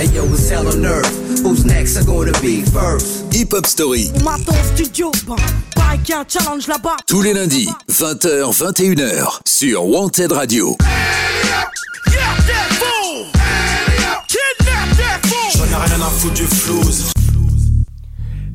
[0.00, 1.42] Hey yo, it's hell on earth.
[1.42, 1.98] Who's next?
[1.98, 3.30] Are gonna be first?
[3.34, 4.08] Hip Hop Story.
[4.24, 5.36] Maton studio, bah,
[6.08, 6.96] y a un challenge là-bas.
[7.06, 10.74] Tous les lundis, 20h, 21h, sur Wanted Radio.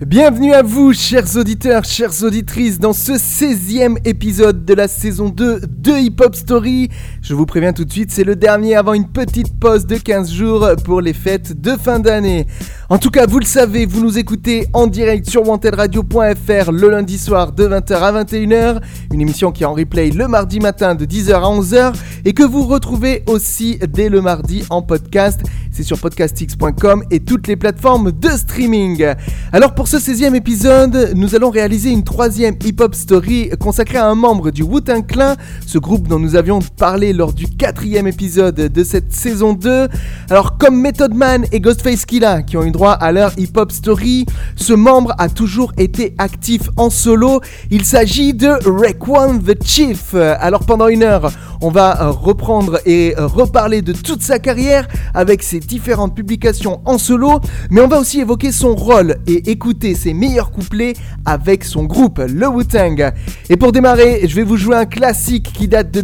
[0.05, 5.62] Bienvenue à vous, chers auditeurs, chères auditrices, dans ce 16e épisode de la saison 2
[5.68, 6.89] de Hip Hop Story.
[7.28, 10.32] Je vous préviens tout de suite, c'est le dernier avant une petite pause de 15
[10.32, 12.46] jours pour les fêtes de fin d'année.
[12.88, 17.18] En tout cas, vous le savez, vous nous écoutez en direct sur wantedradio.fr le lundi
[17.18, 18.79] soir de 20h à 21h,
[19.11, 22.43] une émission qui est en replay le mardi matin de 10h à 11h et que
[22.43, 25.42] vous retrouvez aussi dès le mardi en podcast.
[25.71, 29.14] C'est sur podcastx.com et toutes les plateformes de streaming.
[29.51, 34.16] Alors pour ce 16e épisode, nous allons réaliser une troisième hip-hop story consacrée à un
[34.16, 35.34] membre du Wu-Tang Clan,
[35.66, 39.88] ce groupe dont nous avions parlé lors du quatrième épisode de cette saison 2.
[40.30, 44.25] Alors comme Method Man et Ghostface Killah qui ont eu droit à leur hip-hop story,
[44.56, 47.42] ce membre a toujours été actif en solo.
[47.72, 50.14] Il s'agit de Raekwon the Chief.
[50.14, 51.31] Alors pendant une heure,
[51.62, 57.40] on va reprendre et reparler de toute sa carrière avec ses différentes publications en solo,
[57.72, 60.94] mais on va aussi évoquer son rôle et écouter ses meilleurs couplets
[61.25, 63.14] avec son groupe, le Wu-Tang.
[63.50, 66.02] Et pour démarrer, je vais vous jouer un classique qui date de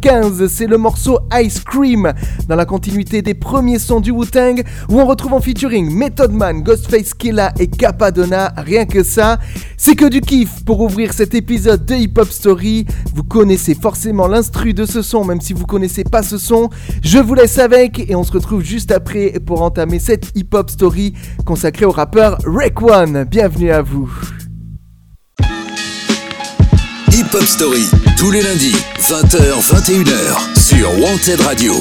[0.00, 2.12] 1995, c'est le morceau Ice Cream,
[2.48, 6.62] dans la continuité des premiers sons du Wu-Tang, où on retrouve en featuring Method Man,
[6.62, 9.38] Ghostface Killah et Capadonna, rien que ça.
[9.76, 12.86] C'est que du kiff pour ouvrir cet épisode de Hip Hop Story.
[13.14, 16.70] Vous connaissez forcément l'instru de ce son, même si vous connaissez pas ce son.
[17.02, 20.70] Je vous laisse avec et on se retrouve juste après pour entamer cette Hip Hop
[20.70, 21.14] Story
[21.44, 23.26] consacrée au rappeur Raekwon.
[23.28, 24.10] Bienvenue à vous.
[27.12, 27.86] Hip Hop Story,
[28.20, 31.72] tous les lundis, 20h, 21h, sur Wanted Radio.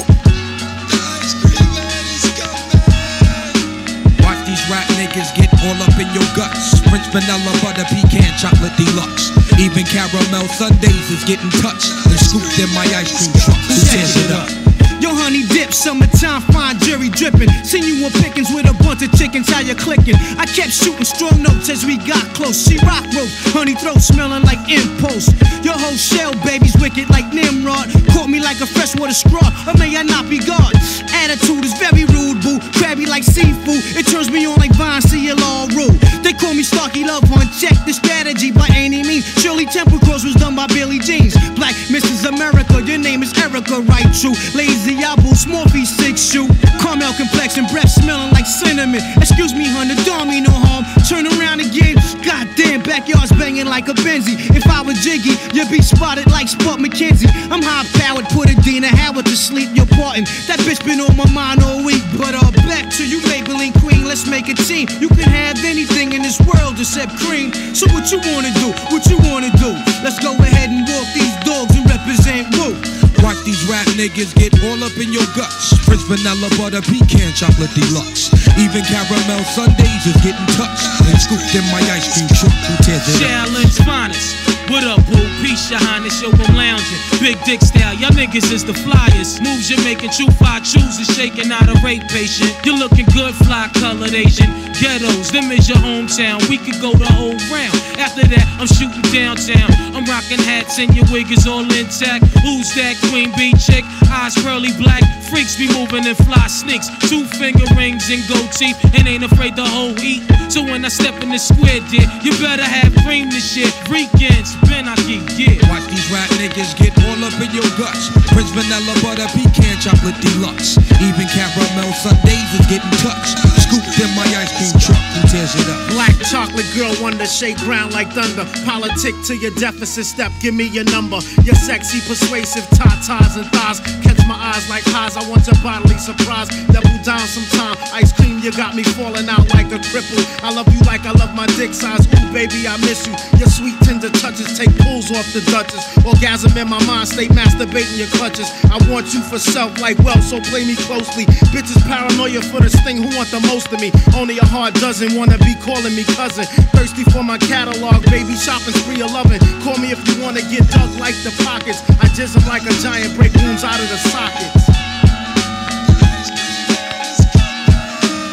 [4.23, 6.79] Watch these rap niggas get all up in your guts.
[6.87, 9.33] French vanilla butter pecan chocolate deluxe.
[9.59, 13.57] Even caramel sundaes is getting touched and scooped in my ice cream truck.
[13.57, 14.58] Who it up?
[14.99, 17.49] Yo, honey dip, summertime, fine jury dripping.
[17.63, 20.15] Seen you on pickings with a bunch of chickens, how you clicking?
[20.35, 22.67] I kept shooting strong notes as we got close.
[22.67, 25.31] She rock rope, honey throat smelling like impulse.
[25.63, 27.87] Your whole shell, baby's wicked like Nimrod.
[28.11, 30.75] Caught me like a freshwater straw, or may I not be God?
[31.15, 32.59] Attitude is very rude, boo.
[32.75, 35.95] Crabby like seafood, it turns me on like Vine, see you all rule.
[36.23, 37.47] They call me Starky Love One.
[37.59, 39.25] check the strategy by any means.
[39.39, 41.35] Shirley Temple Cross was done by Billy Jeans.
[41.55, 42.27] Black Mrs.
[42.27, 44.07] America, your name is Erica, right?
[44.19, 44.35] True.
[44.55, 46.47] Lazy Apple, Smorphy, six shoe.
[46.81, 49.01] Caramel complexion, breath smelling like cinnamon.
[49.17, 50.85] Excuse me, hun, the don't mean no harm.
[51.05, 51.95] Turn around again.
[52.25, 54.37] Goddamn, backyard's banging like a Benzie.
[54.55, 57.29] If I were Jiggy, you'd be spotted like Spot McKenzie.
[57.51, 59.69] I'm high powered, put a Dina Howard to sleep.
[59.73, 60.25] You're parting.
[60.47, 62.03] That bitch been on my mind all week.
[62.17, 64.05] But uh, back to you, Maybelline Queen.
[64.05, 64.87] Let's make a team.
[64.99, 67.53] You can have anything in this world except cream.
[67.75, 68.73] So what you wanna do?
[68.89, 69.71] What you wanna do?
[70.03, 72.98] Let's go ahead and walk these dogs and represent Woo.
[73.29, 75.77] Watch these rap niggas get all up in your guts.
[75.85, 78.33] French vanilla butter pecan chocolate deluxe.
[78.57, 82.51] Even caramel sundaes is getting touched and scooped in my ice cream truck.
[82.65, 83.21] Who tears it?
[83.21, 84.58] Shaolin finest.
[84.69, 85.17] What up, boo?
[85.41, 87.01] Peace, your highness, yo, I'm lounging.
[87.19, 89.41] Big dick style, y'all niggas is the flyers.
[89.41, 92.53] Moves you're making, true five chooses, shaking out a rape patient.
[92.63, 94.69] You're looking good, fly colored Asian.
[94.77, 96.37] Ghettos, them is your hometown.
[96.47, 97.75] We could go the whole round.
[97.97, 99.73] After that, I'm shooting downtown.
[99.91, 102.23] I'm rocking hats and your wig is all intact.
[102.45, 103.83] Who's that queen bee chick?
[104.07, 105.03] Eyes pearly black.
[105.27, 106.87] Freaks be moving in fly sneaks.
[107.09, 108.79] Two finger rings and gold teeth.
[108.95, 110.23] And ain't afraid to whole eat.
[110.47, 113.69] So when I step in the square, dear, you better have cream this shit.
[113.89, 115.55] Weekends, Ben Aki, yeah.
[115.69, 118.09] Watch these rap niggas get all up in your guts.
[118.33, 120.77] Prince vanilla butter pecan chocolate deluxe.
[121.01, 123.48] Even caramel sundaes is getting touched.
[123.69, 124.97] Scooped in my ice cream truck.
[125.13, 125.77] Who tears it up?
[125.93, 128.49] Black chocolate girl wonder shake ground like thunder.
[128.65, 131.21] Politic to your deficit step, give me your number.
[131.45, 133.79] Your sexy, persuasive tatas and thighs.
[134.01, 136.49] Catch my eyes like highs, I want your bodily surprise.
[136.73, 137.77] Double down sometime.
[137.93, 140.17] Ice cream, you got me falling out like a cripple.
[140.41, 142.09] I love you like I love my dick size.
[142.09, 143.13] Ooh, baby, I miss you.
[143.37, 145.85] Your sweet tender touches take pulls off the Duchess.
[146.05, 148.49] Orgasm in my mind, stay masturbating your clutches.
[148.65, 151.25] I want you for self like wealth, so play me closely.
[151.53, 153.91] Bitches paranoia for this thing, who want the most of me?
[154.15, 156.45] Only a hard dozen wanna be calling me cousin.
[156.71, 159.39] Thirsty for my catalog, baby, shopping spree of loving.
[159.63, 161.83] Call me if you wanna get dug like the pockets.
[161.99, 164.63] I jizz 'em like a giant, break wounds out of the sockets.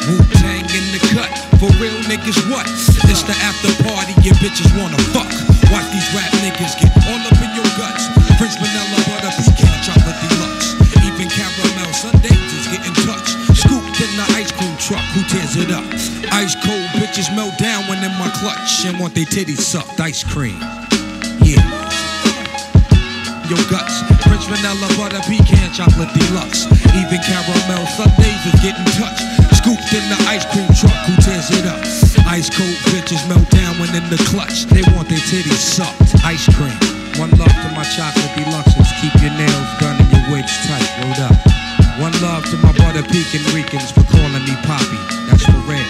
[0.07, 1.33] Wu Tang in the cut.
[1.59, 2.67] For real niggas, what?
[3.11, 5.31] It's the after party, your bitches wanna fuck.
[5.73, 8.07] Watch these rap niggas get all up in your guts.
[8.39, 8.86] French vanilla
[14.87, 15.83] truck, who tears it up?
[16.31, 19.99] Ice cold bitches melt down when in my clutch and want their titties sucked.
[19.99, 20.55] Ice cream.
[21.43, 21.59] Yeah.
[23.51, 26.71] Your guts, French vanilla butter pecan chocolate deluxe.
[26.95, 29.27] Even caramel sundaes is getting touched.
[29.59, 31.83] Scooped in the ice cream truck, who tears it up?
[32.31, 34.71] Ice cold bitches melt down when in the clutch.
[34.71, 36.15] They want their titties sucked.
[36.23, 36.79] Ice cream.
[37.19, 38.87] One love to my chocolate deluxes.
[39.03, 40.87] Keep your nails done and your wigs tight.
[41.03, 41.66] Rolled up.
[41.99, 45.01] One love to my butter pecan Ricans for calling me Poppy.
[45.27, 45.87] That's for red.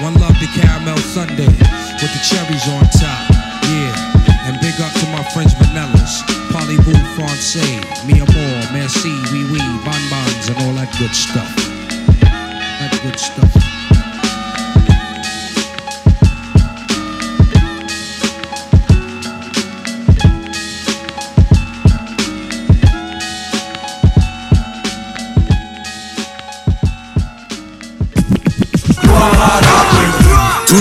[0.00, 3.30] One love to caramel sundae with the cherries on top.
[3.66, 4.46] Yeah.
[4.46, 6.22] And big up to my French vanillas.
[6.52, 7.80] Parlez-vous français?
[8.06, 11.59] Mi amor, merci, oui oui, bonbons and all that good stuff.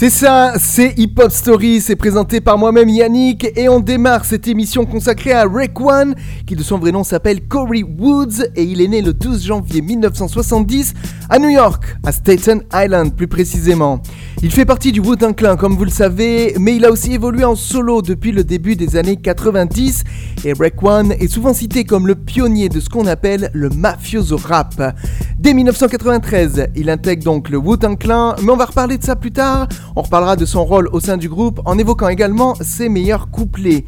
[0.00, 4.48] C'est ça, c'est Hip Hop Story, c'est présenté par moi-même Yannick et on démarre cette
[4.48, 6.14] émission consacrée à Rake One,
[6.46, 9.82] qui de son vrai nom s'appelle Corey Woods et il est né le 12 janvier
[9.82, 10.94] 1970
[11.28, 14.00] à New York, à Staten Island plus précisément.
[14.42, 17.44] Il fait partie du Wu-Tang Clan comme vous le savez, mais il a aussi évolué
[17.44, 20.04] en solo depuis le début des années 90
[20.46, 24.38] et Rake One est souvent cité comme le pionnier de ce qu'on appelle le mafioso
[24.38, 24.94] rap.
[25.38, 29.32] Dès 1993, il intègre donc le Wu-Tang Clan, mais on va reparler de ça plus
[29.32, 29.68] tard.
[29.96, 33.84] On reparlera de son rôle au sein du groupe en évoquant également ses meilleurs couplets.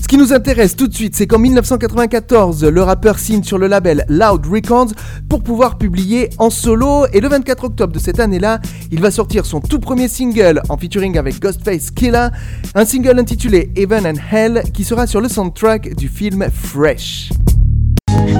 [0.00, 3.66] Ce qui nous intéresse tout de suite, c'est qu'en 1994, le rappeur signe sur le
[3.66, 4.92] label Loud Records
[5.28, 7.06] pour pouvoir publier en solo.
[7.12, 8.60] Et le 24 octobre de cette année-là,
[8.90, 12.30] il va sortir son tout premier single en featuring avec Ghostface Killah,
[12.74, 17.30] un single intitulé Heaven and Hell qui sera sur le soundtrack du film Fresh.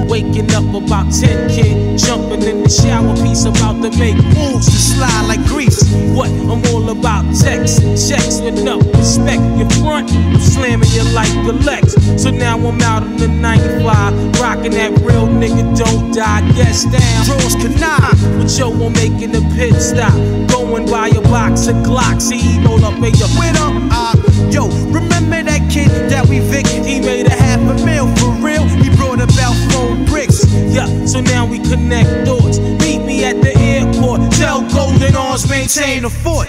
[0.07, 4.77] Waking up about 10 kid, jumping in the shower, piece about to make moves to
[4.77, 5.81] slide like grease.
[6.11, 9.41] What I'm all about, checks and checks with no respect.
[9.57, 11.93] Your front, I'm slamming you like a Lex.
[12.21, 17.25] So now I'm out in the 95, rocking that real nigga don't die, guess down.
[17.25, 20.13] Draws canine, but yo, I'm making a pit stop.
[20.49, 23.89] Going by a box of Glocks, he roll up in your with him.
[23.91, 24.15] Uh,
[24.51, 26.67] yo, remember that kid that we Vic?
[26.67, 28.67] He made a half a mil for real.
[28.67, 28.89] He
[29.21, 30.43] about four bricks.
[30.73, 32.59] Yeah, so now we connect doors.
[32.59, 34.31] Meet me at the airport.
[34.33, 36.47] Tell Golden Arms maintain of fort.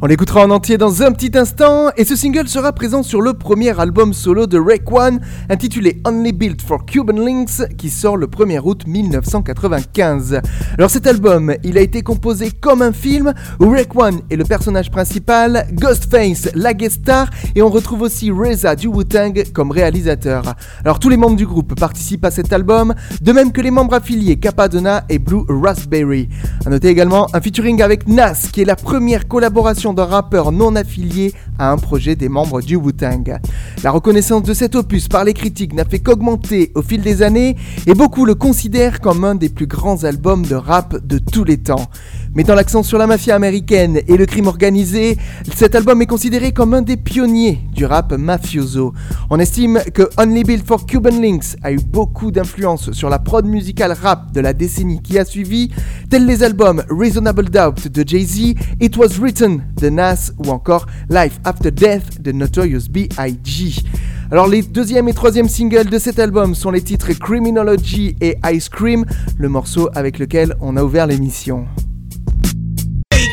[0.00, 3.32] On l'écoutera en entier dans un petit instant et ce single sera présent sur le
[3.32, 5.18] premier album solo de Rake One
[5.50, 10.40] intitulé Only Built for Cuban Links qui sort le 1er août 1995.
[10.76, 14.44] Alors cet album, il a été composé comme un film où Rake One est le
[14.44, 20.54] personnage principal, Ghostface la guest star et on retrouve aussi Reza du Wu-Tang comme réalisateur.
[20.84, 23.94] Alors tous les membres du groupe participent à cet album, de même que les membres
[23.94, 26.28] affiliés Capadonna et Blue Raspberry.
[26.64, 30.76] A noter également un featuring avec Nas qui est la première collaboration d'un rappeur non
[30.76, 33.38] affilié à un projet des membres du Wu-Tang.
[33.82, 37.56] La reconnaissance de cet opus par les critiques n'a fait qu'augmenter au fil des années
[37.86, 41.58] et beaucoup le considèrent comme un des plus grands albums de rap de tous les
[41.58, 41.90] temps.
[42.38, 45.18] Mettant l'accent sur la mafia américaine et le crime organisé,
[45.56, 48.92] cet album est considéré comme un des pionniers du rap mafioso.
[49.28, 53.44] On estime que Only Built for Cuban Links a eu beaucoup d'influence sur la prod
[53.44, 55.72] musicale rap de la décennie qui a suivi,
[56.10, 61.40] tels les albums Reasonable Doubt de Jay-Z, It Was Written de Nas ou encore Life
[61.42, 63.82] After Death de Notorious B.I.G.
[64.30, 68.68] Alors les deuxième et troisième singles de cet album sont les titres Criminology et Ice
[68.68, 69.04] Cream,
[69.36, 71.66] le morceau avec lequel on a ouvert l'émission.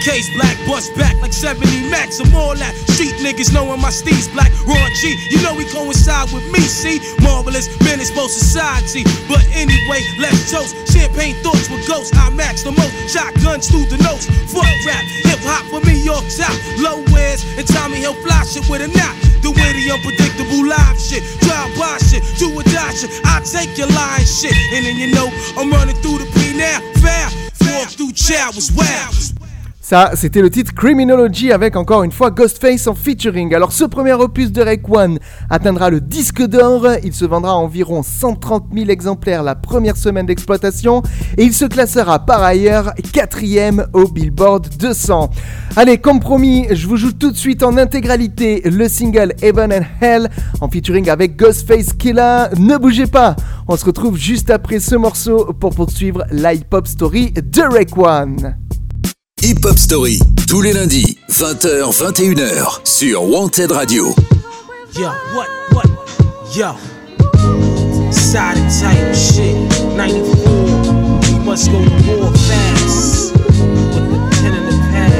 [0.06, 2.20] AKs, black bust back like 70 max.
[2.20, 2.74] I'm all that.
[2.94, 4.54] Street niggas knowing my steez black.
[4.68, 7.02] Raw G, you know he coincide with me, see?
[7.24, 9.02] Marvelous, menace, both society.
[9.28, 10.78] But anyway, let's toast.
[10.94, 12.14] Champagne thoughts with ghosts.
[12.14, 12.94] I max the most.
[13.10, 14.30] Shotguns through the notes.
[14.54, 16.54] Fuck rap, hip hop for me, York top.
[16.78, 19.16] Low wears, and Tommy Hill fly shit with a knot.
[19.42, 21.26] The way the unpredictable live shit.
[21.42, 23.10] Drive by shit, do or die shit.
[23.26, 24.54] I take your lying shit.
[24.70, 26.78] And then you know, I'm running through the P now.
[27.02, 27.34] Foul,
[27.74, 29.35] walk through chow was wild.
[29.88, 33.54] Ça, c'était le titre Criminology avec encore une fois Ghostface en featuring.
[33.54, 37.56] Alors ce premier opus de Rake One atteindra le disque d'or, il se vendra à
[37.58, 41.04] environ 130 000 exemplaires la première semaine d'exploitation
[41.38, 45.30] et il se classera par ailleurs quatrième au Billboard 200.
[45.76, 49.86] Allez, comme promis, je vous joue tout de suite en intégralité le single Heaven and
[50.02, 50.30] Hell
[50.62, 52.50] en featuring avec Ghostface Killah.
[52.58, 53.36] Ne bougez pas,
[53.68, 58.56] on se retrouve juste après ce morceau pour poursuivre la hip-hop story de Rake One.
[59.48, 64.08] Hip Hop Story, tous les lundis, 20h, 21h, sur Wanted Radio.
[64.98, 65.86] Yo, what, what,
[66.56, 66.74] yo.
[68.12, 69.56] Side type shit,
[69.96, 71.20] 94.
[71.22, 73.36] We must go to war fast.
[73.94, 75.14] With the pen and the pad,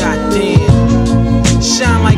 [0.00, 1.60] goddamn.
[1.60, 2.11] Shine like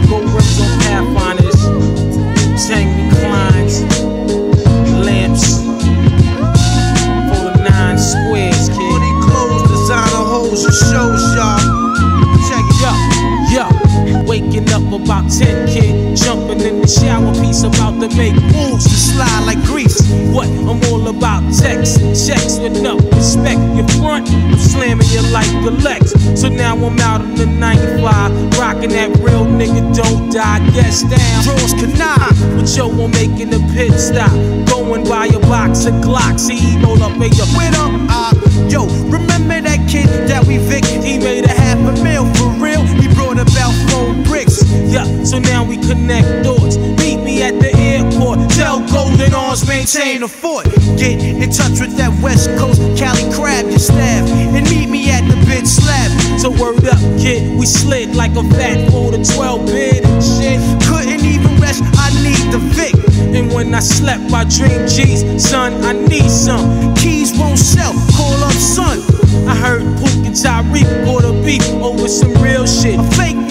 [15.15, 19.63] about 10 kid, jumping in the shower piece about to make moves to slide like
[19.65, 20.01] grease.
[20.35, 20.49] What?
[20.49, 23.61] I'm all about text checks with no respect.
[23.77, 26.13] Your front, I'm slamming you like the Lex.
[26.41, 30.59] So now I'm out in the 95, rocking that real nigga don't die.
[30.71, 31.43] Guess down.
[31.45, 34.33] Draws canine, but yo, I'm making a pit stop.
[34.67, 38.35] Going by a box of Glocks, he roll up in your With him, uh,
[38.69, 40.85] yo, remember that kid that we Vic?
[40.85, 42.83] He made a half a mil for real.
[42.83, 44.44] He brought a about four bricks.
[44.91, 46.79] Yeah, so now we connect doors.
[46.79, 48.51] Meet me at the airport.
[48.51, 50.65] Tell Golden Arms maintain of fort.
[50.97, 55.23] Get in touch with that West Coast Cali crab, your staff, and meet me at
[55.29, 56.11] the bitch slab.
[56.41, 60.61] So word up, kid, we slid like a fat fold of 12 bid and shit.
[60.89, 62.95] Couldn't even rest, I need the Vic.
[63.35, 66.95] And when I slept, I dreamed G's, son, I need some.
[66.95, 68.99] Keys won't sell, call up son.
[69.49, 70.89] I heard Pook and Tyreek
[71.25, 72.99] a beef over some real shit.
[72.99, 73.44] A fake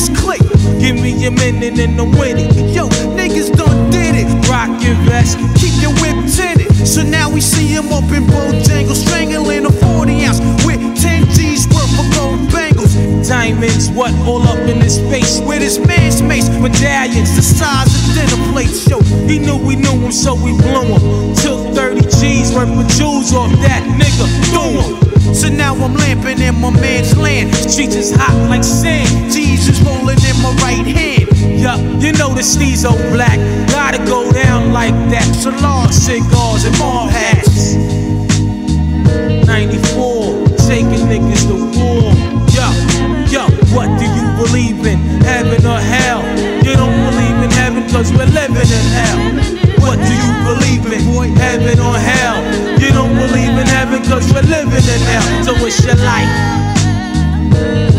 [0.00, 0.40] this clique.
[0.80, 2.48] Give me a minute and I'm winning.
[2.72, 4.28] Yo, niggas done did it.
[4.48, 6.72] Rock your vest, Keep your whip tinted.
[6.86, 11.68] So now we see him up in Bojangles, strangling a 40 ounce with 10 G's
[11.68, 12.94] worth of gold bangles.
[13.28, 15.40] diamonds, what all up in his face.
[15.40, 18.88] With his man's mace, medallions the size of dinner plates.
[18.88, 21.34] Yo, He knew we knew him, so we blew him.
[21.36, 24.99] Took 30 G's worth of jewels off that nigga, threw him.
[25.34, 27.54] So now I'm lamping in my man's land.
[27.54, 29.30] Streets is hot like sand.
[29.60, 31.28] Is rolling in my right hand.
[31.36, 33.36] Yeah, you know the steez old black.
[33.68, 35.28] Gotta go down like that.
[35.36, 37.74] Salon cigars and mall hats.
[39.44, 42.08] 94, taking niggas to war.
[42.56, 42.72] Yo,
[43.28, 43.44] yo,
[43.76, 44.98] what do you believe in?
[45.20, 46.24] Heaven or hell?
[46.64, 49.20] You don't believe in heaven cause we're living in hell.
[49.84, 51.36] What do you believe in?
[51.36, 52.19] Heaven or hell?
[54.90, 55.44] listening.
[55.44, 57.89] So you your life.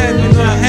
[0.00, 0.59] head, you know.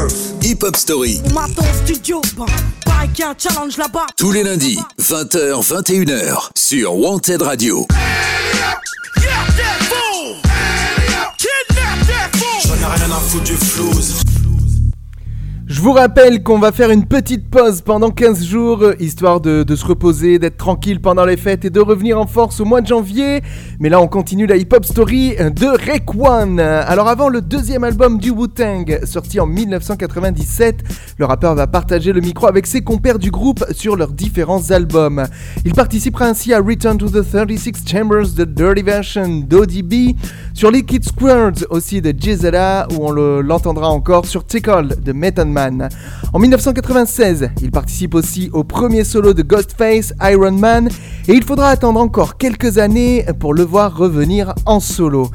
[0.00, 0.44] First.
[0.44, 1.20] Hip Hop Story.
[1.26, 2.20] On m'attend au studio,
[2.86, 4.06] a un challenge là-bas.
[4.16, 7.86] Tous les lundis, 20h, 21h, sur Wanted Radio.
[12.64, 14.29] J'en ai rien à foutre du flouze.
[15.72, 19.62] Je vous rappelle qu'on va faire une petite pause pendant 15 jours, euh, histoire de,
[19.62, 22.80] de se reposer, d'être tranquille pendant les fêtes et de revenir en force au mois
[22.80, 23.40] de janvier.
[23.78, 26.58] Mais là, on continue la hip-hop story de Rek One.
[26.58, 30.82] Alors avant le deuxième album du Wu-Tang, sorti en 1997,
[31.18, 35.24] le rappeur va partager le micro avec ses compères du groupe sur leurs différents albums.
[35.64, 40.16] Il participera ainsi à Return to the 36 Chambers, The Dirty Version d'ODB,
[40.52, 45.46] sur Liquid Squared aussi de Gisela, où on le- l'entendra encore sur Tickle de Method
[45.46, 45.59] Man.
[46.32, 50.88] En 1996, il participe aussi au premier solo de Ghostface, Iron Man,
[51.28, 55.30] et il faudra attendre encore quelques années pour le voir revenir en solo.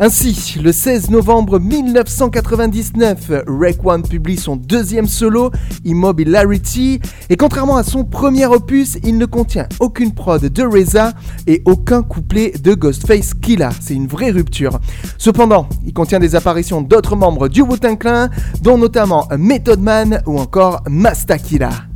[0.00, 5.52] Ainsi, le 16 novembre 1999, Rake One publie son deuxième solo,
[5.84, 11.12] Immobilarity, et contrairement à son premier opus, il ne contient aucune prod de Reza
[11.46, 13.70] et aucun couplet de Ghostface Killa.
[13.80, 14.80] C'est une vraie rupture.
[15.16, 18.28] Cependant, il contient des apparitions d'autres membres du Wu-Tang Clan,
[18.62, 21.93] dont notamment Method Man ou encore Masta Killa.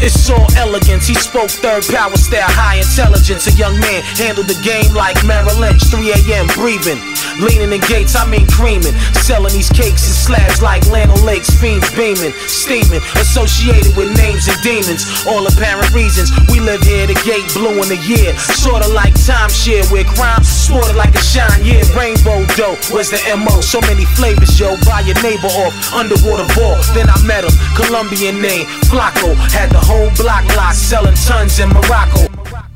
[0.00, 1.06] It's all elegance.
[1.06, 3.46] He spoke third power style, high intelligence.
[3.50, 5.82] A young man handled the game like Merrill Lynch.
[5.90, 6.46] 3 a.m.
[6.54, 7.02] breathing,
[7.42, 8.14] leaning in gates.
[8.14, 8.94] I mean creaming,
[9.26, 11.50] selling these cakes and slabs like Lano Lakes.
[11.50, 15.02] Fiends beaming, steaming, associated with names and demons.
[15.26, 17.10] All apparent reasons we live here.
[17.10, 21.66] The gate blue in the year, sorta like timeshare where crime sported like a shine.
[21.66, 22.78] Yeah, rainbow dough.
[22.94, 23.60] Where's the mo?
[23.60, 24.78] So many flavors, yo.
[24.86, 26.78] Buy your neighbor off underwater ball.
[26.94, 29.34] Then I met him, Colombian name Flacco.
[29.50, 32.67] Had the whole block locked, selling tons in Morocco.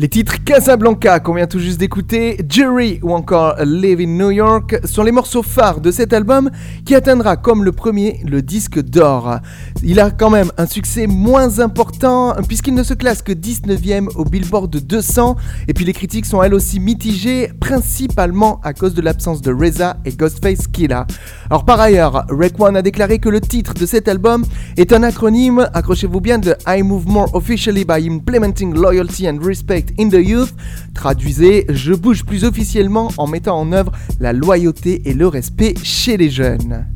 [0.00, 4.78] Les titres Casablanca qu'on vient tout juste d'écouter, Jury ou encore Live in New York
[4.86, 6.48] sont les morceaux phares de cet album
[6.86, 9.40] qui atteindra comme le premier le disque d'or.
[9.82, 14.24] Il a quand même un succès moins important puisqu'il ne se classe que 19ème au
[14.24, 15.36] Billboard 200
[15.68, 19.98] et puis les critiques sont elles aussi mitigées principalement à cause de l'absence de Reza
[20.06, 21.06] et Ghostface Killa.
[21.50, 24.46] Alors par ailleurs, Rek One a déclaré que le titre de cet album
[24.78, 29.89] est un acronyme, accrochez-vous bien, de I move more officially by implementing loyalty and respect
[29.98, 30.54] in the youth.
[30.94, 36.16] Traduisez, je bouge plus officiellement en mettant en œuvre la loyauté et le respect chez
[36.16, 36.86] les jeunes.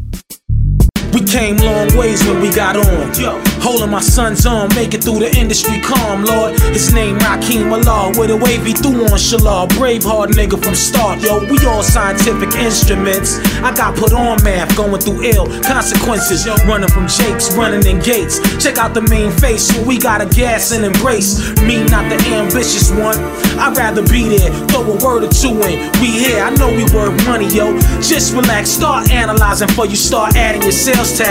[1.35, 3.11] Came long ways when we got on.
[3.19, 6.55] Yo, holding my son's arm, make it through the industry calm, Lord.
[6.71, 9.67] His name Raheem Allah, with a wavy through on Shallah.
[9.75, 11.41] Braveheart nigga from start, yo.
[11.51, 13.43] We all scientific instruments.
[13.67, 16.47] I got put on math, going through ill consequences.
[16.71, 18.39] Running from Jakes, running in gates.
[18.63, 21.43] Check out the main face, so we gotta gas and embrace.
[21.67, 23.19] Me, not the ambitious one.
[23.59, 25.91] I'd rather be there, throw a word or two in.
[25.99, 27.75] We here, I know we worth money, yo.
[27.99, 31.24] Just relax, start analyzing before you start adding your sales tax.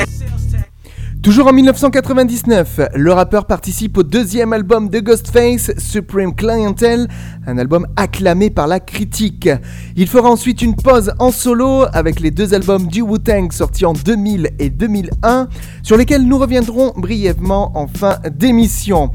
[1.24, 7.08] Toujours en 1999, le rappeur participe au deuxième album de Ghostface, Supreme Clientele,
[7.48, 9.48] un album acclamé par la critique.
[9.96, 13.94] Il fera ensuite une pause en solo avec les deux albums du Wu-Tang sortis en
[13.94, 15.48] 2000 et 2001,
[15.82, 19.10] sur lesquels nous reviendrons brièvement en fin d'émission.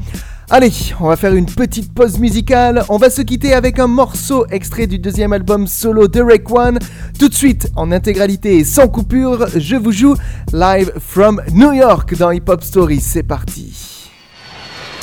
[0.51, 2.83] Allez, on va faire une petite pause musicale.
[2.89, 6.79] On va se quitter avec un morceau extrait du deuxième album solo de Rake One.
[7.19, 10.15] Tout de suite, en intégralité et sans coupure, je vous joue
[10.51, 12.99] Live from New York dans Hip Hop Story.
[12.99, 14.09] C'est parti.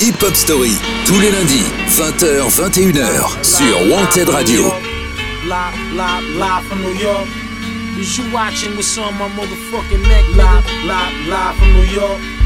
[0.01, 0.73] Hip Hop Story,
[1.05, 4.63] tous les lundis, 20h, 21h, sur Wanted Radio.
[4.63, 5.51] Live,
[5.95, 7.25] live, live from New York.
[7.97, 10.25] Is you watching what's on my motherfucking neck?
[10.35, 12.36] Live, live, live from New York.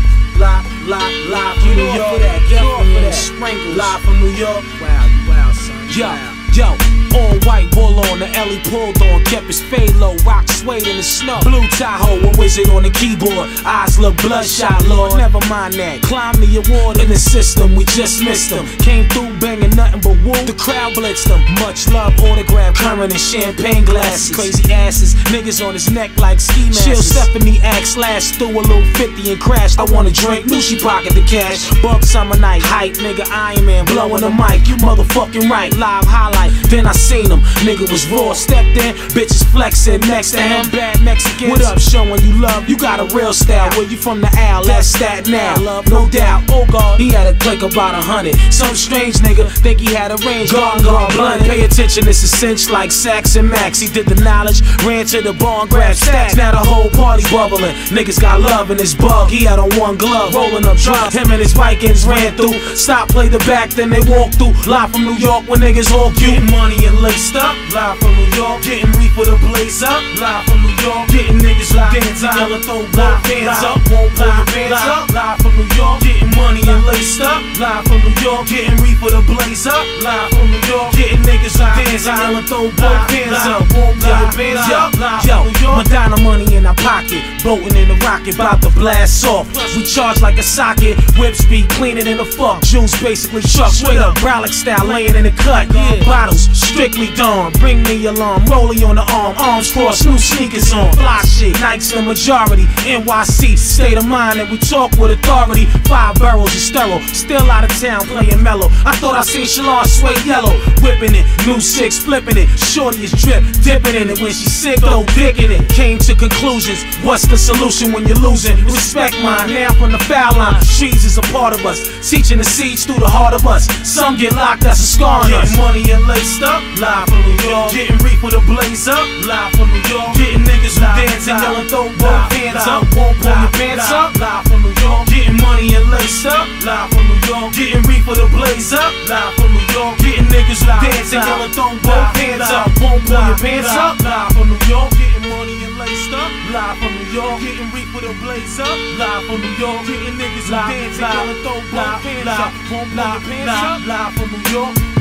[0.41, 2.19] Live, live, live from New York.
[2.49, 3.77] Definitely sprinkled.
[3.77, 4.63] Live from New York.
[4.82, 5.88] Wow, wow, son.
[5.93, 6.10] Yo,
[6.51, 7.01] yo.
[7.15, 10.97] All white bull on the Ellie pulled on, kept his fade low, rock suede in
[10.97, 11.39] the snow.
[11.43, 13.50] Blue Tahoe, a wizard on the keyboard.
[13.65, 15.17] Eyes look bloodshot, Lord.
[15.17, 16.02] Never mind that.
[16.04, 18.65] Climb the award in the system, we just missed him.
[18.80, 20.39] Came through banging nothing but wool.
[20.45, 21.41] The crowd blitzed him.
[21.60, 24.36] Much love, autograph, current and champagne glasses.
[24.36, 26.86] Crazy asses, niggas on his neck like ski masks.
[26.86, 29.80] Chill Stephanie act slash threw a little 50 and crashed.
[29.80, 31.69] I want a drink, knew she pocket the cash.
[31.82, 34.67] Bug summer night, hype, nigga, Iron Man, blowing the mic.
[34.67, 36.52] You motherfucking right, live highlight.
[36.69, 38.34] Then I seen him, nigga was raw.
[38.34, 40.70] Stepped in, bitches flexing next to him.
[40.70, 42.70] Bad Mexicans, what up, showing you love?
[42.70, 43.70] You got a real style.
[43.72, 44.64] Where you from the Al?
[44.64, 45.60] That's that now.
[45.60, 46.44] Love, no doubt.
[46.50, 48.36] Oh God, he had a click about a hundred.
[48.52, 50.52] Some strange nigga think he had a range.
[50.52, 51.42] Guard, guard, blunt.
[51.44, 53.80] Pay attention, it's a cinch like Sax and Max.
[53.80, 56.36] He did the knowledge, ran to the bar and grabbed stacks.
[56.36, 57.76] Now the whole party bubbling.
[57.90, 59.30] Niggas got love in his bug.
[59.30, 61.14] He had on one glove, rolling up drums.
[61.14, 62.54] Him and his Vikings ran through.
[62.76, 64.54] Stop, play the back, then they walk through.
[64.70, 66.32] Live from New York when niggas all cute.
[66.32, 67.56] Getting money and laced up.
[67.73, 69.99] Live from New New York, getting me for the blaze up.
[70.19, 74.32] Live from New York, getting niggas who dance yelling throw both hands up, won't pull
[74.32, 75.10] your pants up.
[75.12, 77.43] Live from New York, getting money and laced up.
[77.60, 79.84] Live from New York, getting me for the blaze up.
[79.99, 84.15] Live from New York, getting niggas who dance yelling throw both hands up, won't pull
[84.15, 84.32] your
[84.71, 84.95] up.
[85.27, 85.43] Yo,
[85.75, 89.47] Madonna money in our pocket, boating in the rocket, about to blast off.
[89.75, 92.63] We charge like a socket, whip speed cleaner than a fuck.
[92.63, 95.67] Juice basically truck, straight up brolic style, laying in the cut.
[96.06, 96.47] Bottles
[96.82, 101.22] strictly dawn, bring me alarm, rolling on the arm, arms crossed, new sneakers on, fly
[101.22, 102.65] shit, Nikes the majority.
[102.89, 105.65] NYC, state of mind, and we talk with authority.
[105.86, 108.65] Five barrels of sterile, still out of town playing mellow.
[108.84, 112.50] I thought I seen Shalon sway yellow, whipping it, new six flipping it.
[112.58, 115.70] Shorty is drip, dipping in it when she sick though, digging it.
[115.70, 118.58] Came to conclusions, what's the solution when you're losing?
[118.65, 120.60] Respect mine, now from the foul line.
[120.63, 121.78] Streets is a part of us,
[122.10, 123.70] teaching the seeds through the heart of us.
[123.88, 125.52] Some get locked, that's a scar on us.
[125.52, 127.72] Getting money and laced up, live from New York.
[127.72, 130.16] Getting reef with a blaze up, live from New York.
[130.16, 134.16] Getting niggas who dance and yelling throw both hands up, won't pull your pants up,
[134.20, 135.08] live from New York.
[135.08, 137.54] Getting money and laced up, live from New York.
[137.54, 139.98] Getting reef with a blaze up, live from New York.
[140.00, 144.00] Getting niggas who dance and yelling throw both hands up, won't pull your pants up,
[144.02, 144.92] live from New York.
[144.96, 147.42] Getting money and laced up, live from New York.
[147.42, 149.82] Getting reef with a blaze up, live from New York.
[149.86, 153.80] Getting niggas who dance and yelling throw both hands up, won't pull your pants up,
[153.86, 155.01] live from New York.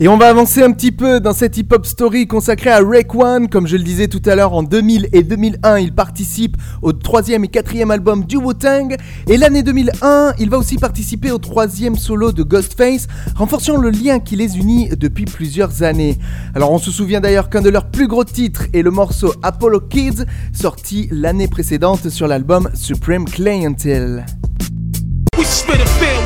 [0.00, 3.48] Et on va avancer un petit peu dans cette hip-hop story consacrée à Rake One.
[3.48, 7.44] Comme je le disais tout à l'heure, en 2000 et 2001, il participe au troisième
[7.44, 8.96] et quatrième album du Wu-Tang.
[9.28, 14.18] Et l'année 2001, il va aussi participer au troisième solo de Ghostface, renforçant le lien
[14.18, 16.18] qui les unit depuis plusieurs années.
[16.56, 19.82] Alors on se souvient d'ailleurs qu'un de leurs plus gros titres est le morceau Apollo
[19.82, 24.26] Kids, sorti l'année précédente sur l'album Supreme Clientele.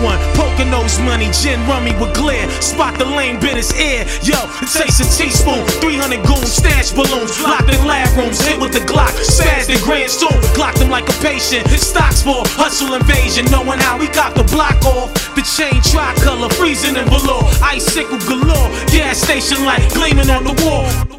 [0.02, 2.48] One, poker nose money, gin rummy with glare.
[2.62, 4.06] Spot the lame bit his ear.
[4.22, 8.80] Yo, it a teaspoon, 300 goons, stash balloons, locked in lab rooms, hit with the
[8.80, 11.66] Glock, spazzed in grand store, glocked him like a patient.
[11.70, 15.12] Stocks for hustle invasion, knowing how we got the block off.
[15.34, 21.17] The chain tricolor, freezing in below, icicle galore, gas station light gleaming on the wall.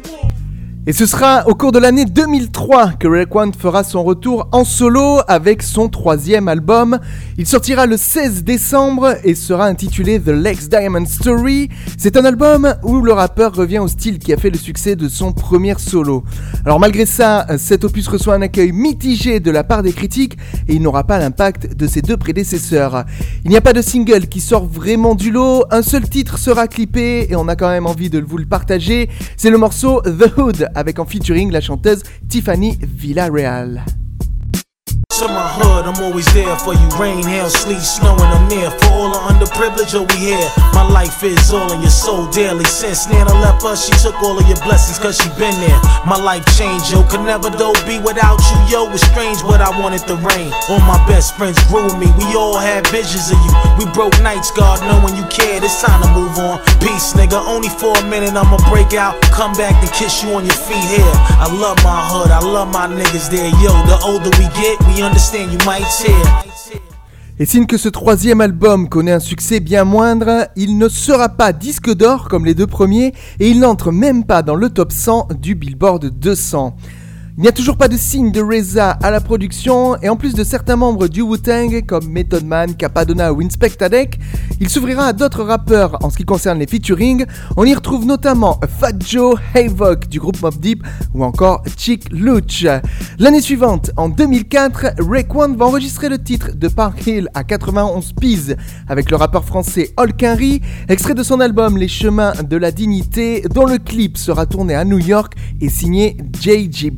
[0.86, 4.64] Et ce sera au cours de l'année 2003 que Rake One fera son retour en
[4.64, 6.98] solo avec son troisième album.
[7.36, 11.68] Il sortira le 16 décembre et sera intitulé The Lex Diamond Story.
[11.98, 15.06] C'est un album où le rappeur revient au style qui a fait le succès de
[15.06, 16.24] son premier solo.
[16.64, 20.76] Alors malgré ça, cet opus reçoit un accueil mitigé de la part des critiques et
[20.76, 23.04] il n'aura pas l'impact de ses deux prédécesseurs.
[23.44, 26.68] Il n'y a pas de single qui sort vraiment du lot, un seul titre sera
[26.68, 29.10] clippé et on a quand même envie de vous le partager.
[29.36, 33.84] C'est le morceau The Hood avec en featuring la chanteuse Tiffany Villarreal.
[35.20, 36.88] To my hood, I'm always there for you.
[36.96, 38.72] Rain, hail, sleet, snow, and I'm near.
[38.72, 40.40] For all the underprivileged over here,
[40.72, 42.64] my life is all in your soul daily.
[42.64, 45.76] Since Nana left us, she took all of your blessings, cause she been there.
[46.08, 47.04] My life changed, yo.
[47.04, 48.88] Could never though be without you, yo.
[48.96, 50.56] It's strange, but I wanted the rain.
[50.72, 52.08] All my best friends grew me.
[52.16, 53.52] We all had visions of you.
[53.76, 55.60] We broke nights, God, knowing you cared.
[55.60, 56.64] It's time to move on.
[56.80, 57.36] Peace, nigga.
[57.36, 59.20] Only for a minute, I'ma break out.
[59.36, 61.16] Come back and kiss you on your feet here.
[61.36, 63.76] I love my hood, I love my niggas there, yo.
[63.84, 65.09] The older we get, we understand
[67.38, 71.52] Et signe que ce troisième album connaît un succès bien moindre, il ne sera pas
[71.52, 75.28] disque d'or comme les deux premiers et il n'entre même pas dans le top 100
[75.40, 76.76] du Billboard 200.
[77.40, 80.34] Il n'y a toujours pas de signe de Reza à la production et en plus
[80.34, 84.18] de certains membres du Wu-Tang comme Method Man, Capadonna ou Inspectadec,
[84.60, 87.24] il s'ouvrira à d'autres rappeurs en ce qui concerne les featuring.
[87.56, 92.66] On y retrouve notamment Fat Joe, Havoc du groupe Mob Deep ou encore Chick Luch.
[93.18, 98.12] L'année suivante, en 2004, Rake One va enregistrer le titre de Park Hill à 91
[98.20, 98.54] Peas
[98.86, 103.64] avec le rappeur français Henry, extrait de son album Les Chemins de la Dignité, dont
[103.64, 106.90] le clip sera tourné à New York et signé JJ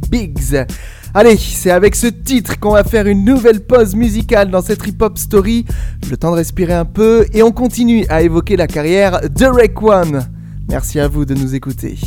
[1.14, 5.18] Allez, c'est avec ce titre qu'on va faire une nouvelle pause musicale dans cette hip-hop
[5.18, 5.66] story.
[6.11, 9.83] Le temps de respirer un peu et on continue à évoquer la carrière de Rake
[9.83, 10.27] One.
[10.68, 11.99] Merci à vous de nous écouter.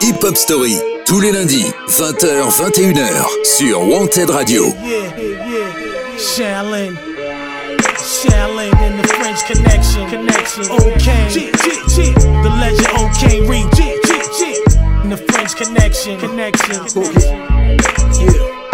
[0.00, 4.66] Hip Hop Story, Tous les lundis, 20h, 21h, sur Wanted Radio.
[4.66, 7.08] Yeah, yeah.
[8.08, 10.08] Shaolin and the French connection.
[10.08, 10.64] Connection.
[10.72, 11.50] Okay.
[12.40, 13.68] The legend OK Reed.
[14.40, 14.67] And
[15.10, 16.18] the French connection.
[16.18, 18.67] Connection.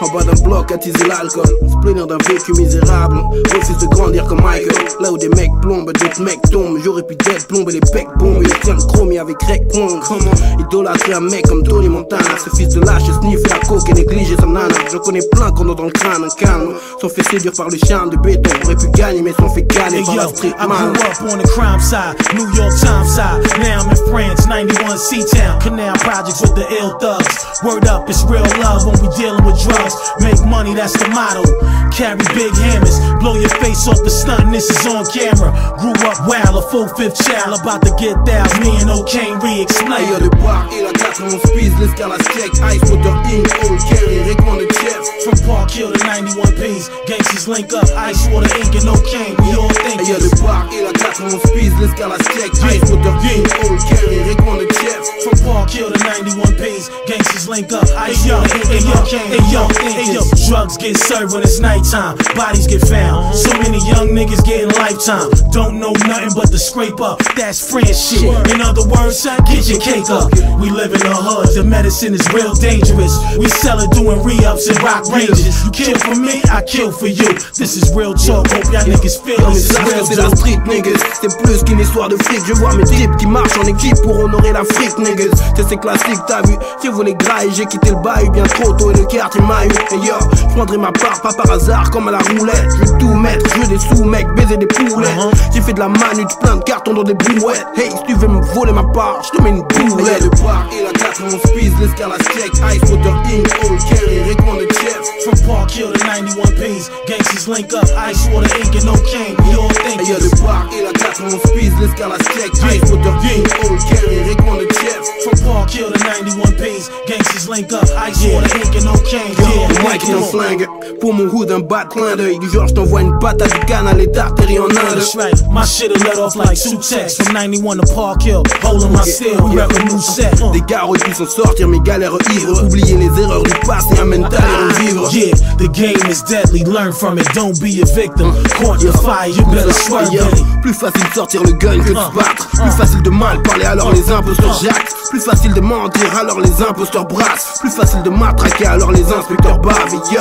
[0.00, 1.44] En bas d'un bloc, attiser l'alcool.
[1.46, 3.18] Se plaindre d'un vécu misérable.
[3.54, 4.72] Refuse de grandir comme Michael.
[5.00, 6.78] Là où des mecs plombent, d'autres mecs tombent.
[6.84, 8.42] J'aurais pu d'être plomber les pecs bombes.
[8.42, 9.36] Il tient le chromie avec
[9.72, 10.00] Pong.
[10.06, 12.22] Comment idolâtrer un mec comme Tony Montana?
[12.42, 14.74] Ce fils de lâche sniffe la coke et néglige sa nana.
[14.92, 16.74] Je connais plein qu'on a dans le crâne un calme.
[17.00, 18.50] Sont fait séduire par le charme de béton.
[18.64, 20.92] Aurait pu gagner, mais sont fait gagner Hey par yo, la street I man.
[20.92, 23.42] grew up on the crime side, New York Times side.
[23.60, 25.60] Now I'm in France, 91 C-Town.
[25.60, 27.62] Canal projects with the ill thugs.
[27.62, 29.73] Word up, it's real love when we dealing with drugs.
[30.20, 31.42] Make money, that's the motto.
[31.90, 35.54] Carry big hammers, blow your face off the stunt, this is on camera.
[35.78, 38.46] Grew up wild, a full fifth child, about to get down.
[38.62, 40.02] Me and O'Kane re-explain.
[40.02, 44.18] Hey, y'a le bar et la 91 Speeds, l'escalade check, Ice Water Inc, Old Carry,
[44.26, 45.02] Rickman de Chef.
[45.22, 48.74] From Park Hill to 91 P's, gangsters link up, Ice Water Inc.
[48.74, 52.50] and O'Kane, we all think Hey, y'a le bar et la 91 Speeds, l'escalade check,
[52.74, 55.02] Ice Water Inc, Old Carry, Rickman de Chef.
[55.22, 57.86] From Park Hill to 91 P's, gangsters link up.
[58.08, 60.22] Ice yo, hey yo, hey yo, hey yo.
[60.48, 62.16] Drugs get served when it's nighttime.
[62.34, 63.34] Bodies get found.
[63.34, 65.30] So many young niggas getting lifetime.
[65.50, 67.18] Don't know nothing but the scrape up.
[67.36, 68.24] That's French shit.
[68.52, 70.32] In other words, son, get your cake up.
[70.60, 71.54] We live in the hood.
[71.54, 73.14] The medicine is real dangerous.
[73.38, 75.64] We sell it doing re-ups and rock ranges.
[75.64, 77.34] You kill for me, I kill for you.
[77.54, 78.48] This is real talk.
[78.50, 81.62] Hope y'all niggas feel this is sache que real c'est la street niggas C'est plus
[81.64, 84.98] qu'une histoire de fric Je vois mes types qui marchent en équipe pour honorer l'Afrique
[84.98, 88.72] niggas C'est classique t'as vu J'ai volé gras et j'ai quitté le bail bien trop
[88.72, 91.90] tôt Et le quartier m'a eu Et yo je prendrai ma part pas par hasard
[91.90, 92.68] comme à la roulette.
[92.80, 95.08] Je vais tout mettre Je des sous mec baiser des poulets
[95.52, 97.66] J'ai fait de la manute plein de cartons dans des brouettes.
[97.76, 100.66] Hey si tu veux me voler ma part Je te mets une boulette Le bar
[100.72, 105.38] et la 91 Speeds l'escalade check Ice Water Inc Old Carry Rickman de Chef From
[105.48, 108.76] Park Hill to 91 P's, gangsters link up, Ice Water Inc.
[108.76, 112.90] and O'Kane, we all think y'a le bar et la 91 Speeds, l'escalade check, Ice
[112.90, 115.00] Water Inc, Old Carry, Rickman de Chef.
[115.24, 118.76] From Park Hill to 91 P's, gangsters link up, Ice Water Inc.
[118.76, 120.66] and O'Kane, yeah, Le mic est un flingue,
[121.00, 122.38] pour mon hood un bas de clin d'œil.
[122.38, 124.76] Du genre j't'envoie une patate du canne les d'artère en Inde.
[124.76, 129.02] That's right, my shit'll let off like Sutex From 91 to Park Hill, holding my
[129.02, 130.52] steel, we rep a new set uh.
[130.52, 134.04] Des gars auraient pu s'en sortir mes galères ivres Oublier les erreurs du passé, un
[134.04, 135.30] mental et revivre Yeah,
[135.62, 138.34] the game is deadly, learn from it, don't be a victim.
[138.58, 140.42] Caught your fire, you better swerve in it.
[140.60, 142.48] Plus facile de sortir le gun que de se battre.
[142.50, 146.60] Plus facile de mal parler alors les imposteurs jacques Plus facile de mentir alors les
[146.60, 147.58] imposteurs brassent.
[147.60, 149.94] Plus facile de matraquer alors les inspecteurs bavent.
[150.10, 150.20] Yo.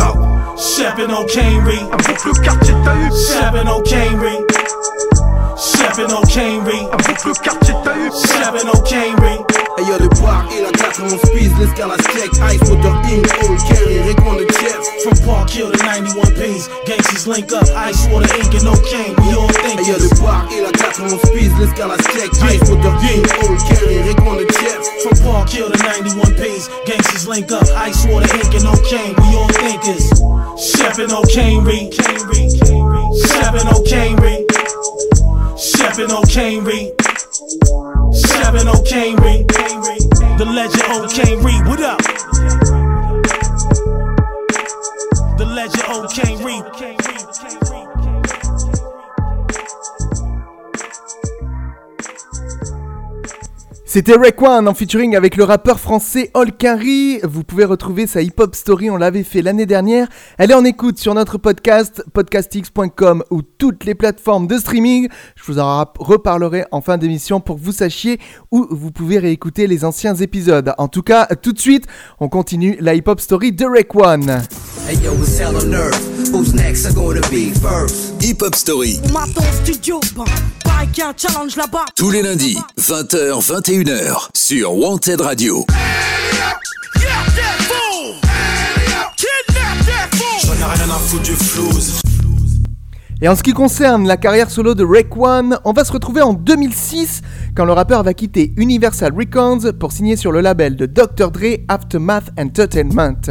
[0.55, 2.93] Sheppin' O'Kanery, Avec le quartier t'as
[5.93, 6.87] Snapping au cane ring.
[6.91, 8.09] Un quartier t'as eu.
[8.11, 9.13] Snapping au cane.
[9.77, 12.29] Hey yo, le boire et la classe, on speed, l'escalade check.
[12.49, 14.81] Ice, motor, ink, old carry, Rickon de Kiev.
[15.03, 19.13] From Park Hill to 91 P's, Gangsters link up, ice, water, ink, and no cane.
[19.21, 19.81] We all think.
[19.81, 22.29] Hey yo, le boire et la classe, on speed, l'escalade check.
[22.41, 24.81] Ice, motor, ink, old carry, Rickon de Kiev.
[25.03, 26.69] From Park Hill to 91 Pings.
[26.87, 29.13] Gangsters link up, ice, water, ink, and no cane.
[29.17, 30.09] We all thinkers.
[30.57, 31.82] Snapping no cane ring.
[53.93, 57.19] C'était Rayquan en featuring avec le rappeur français Olkari.
[57.21, 60.07] Vous pouvez retrouver sa hip-hop story, on l'avait fait l'année dernière.
[60.39, 65.09] Elle est en écoute sur notre podcast, podcastx.com ou toutes les plateformes de streaming.
[65.35, 69.67] Je vous en reparlerai en fin d'émission pour que vous sachiez où vous pouvez réécouter
[69.67, 70.73] les anciens épisodes.
[70.79, 71.85] En tout cas, tout de suite,
[72.19, 74.21] on continue la hip-hop story de Rayquan.
[74.89, 76.13] Hey yo, it's hell on earth.
[76.33, 76.87] Who's next?
[76.87, 78.13] Are gonna be first?
[78.23, 80.23] Hip Hop Story, On m'attend au studio, ben,
[81.17, 81.85] challenge là-bas.
[81.95, 83.82] tous les lundis, 20h, 21h,
[84.33, 85.65] sur Wanted Radio.
[90.41, 92.12] J'en ai rien à foutre du flouze.
[93.23, 96.33] Et en ce qui concerne la carrière solo de Rayquan, on va se retrouver en
[96.33, 97.21] 2006
[97.55, 101.31] quand le rappeur va quitter Universal Records pour signer sur le label de Dr.
[101.31, 103.21] Dre Aftermath Entertainment.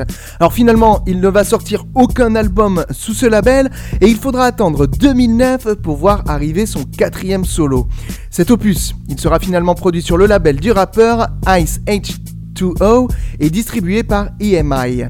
[0.41, 4.87] Alors finalement, il ne va sortir aucun album sous ce label et il faudra attendre
[4.87, 7.87] 2009 pour voir arriver son quatrième solo.
[8.31, 11.27] Cet opus, il sera finalement produit sur le label du rappeur
[11.61, 15.05] Ice H2O et distribué par EMI.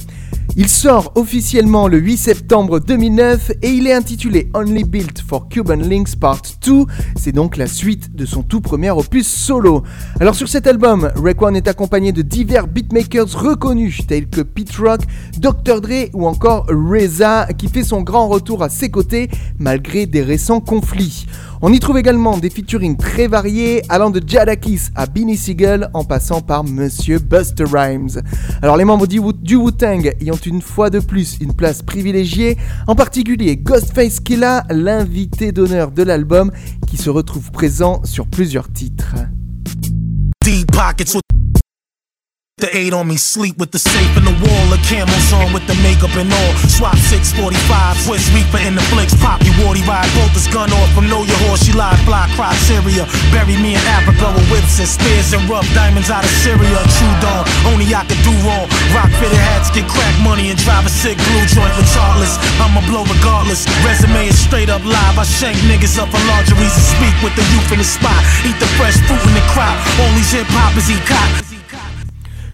[0.55, 5.77] Il sort officiellement le 8 septembre 2009 et il est intitulé Only Built for Cuban
[5.77, 6.85] Links Part 2.
[7.17, 9.83] C'est donc la suite de son tout premier opus solo.
[10.21, 15.01] Alors sur cet album, Rayquan est accompagné de divers beatmakers reconnus tels que Pete Rock,
[15.39, 15.81] Dr.
[15.81, 20.61] Dre ou encore Reza qui fait son grand retour à ses côtés malgré des récents
[20.61, 21.25] conflits.
[21.65, 26.03] On y trouve également des featurings très variés, allant de Jadakis à Beanie Siegel en
[26.03, 28.21] passant par Monsieur Buster Rhymes.
[28.63, 32.97] Alors les membres du, Wu-Tang y ont une fois de plus une place privilégiée, en
[32.97, 36.51] particulier Ghostface Killa, l'invité d'honneur de l'album,
[36.89, 39.15] qui se retrouve présent sur plusieurs titres.
[42.63, 44.65] The eight on me, sleep with the safe in the wall.
[44.71, 46.53] The camels on with the makeup and all.
[46.71, 47.59] Swap 645,
[48.07, 49.19] Swiss Reaper in the flicks.
[49.19, 51.67] Pop you warty ride, both his gun off from Know Your Horse.
[51.67, 53.03] She live fly criteria.
[53.35, 56.79] Bury me in Africa with whips and spears and rough diamonds out of Syria.
[57.03, 58.71] True dawn, only I could do wrong.
[58.95, 62.39] Rock fitted hats, get crack money and drive a sick blue joint regardless.
[62.63, 63.67] I'ma blow regardless.
[63.83, 65.19] Resume is straight up live.
[65.19, 68.23] I shank niggas up for largeries and speak with the youth in the spot.
[68.47, 69.75] Eat the fresh fruit in the crop.
[69.99, 71.52] All these hip hoppers eat cotton.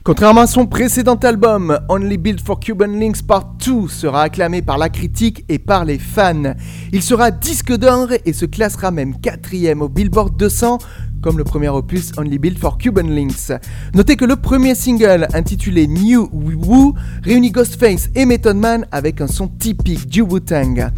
[0.09, 4.79] Contrairement à son précédent album, Only Built for Cuban Links Part 2 sera acclamé par
[4.79, 6.55] la critique et par les fans.
[6.95, 10.79] Il sera disque d'or et se classera même quatrième au Billboard 200
[11.23, 13.53] comme le premier opus Only Built for Cuban Links.
[13.95, 19.27] Notez que le premier single, intitulé New Woo, réunit Ghostface et Method Man avec un
[19.27, 20.91] son typique du Wu-Tang.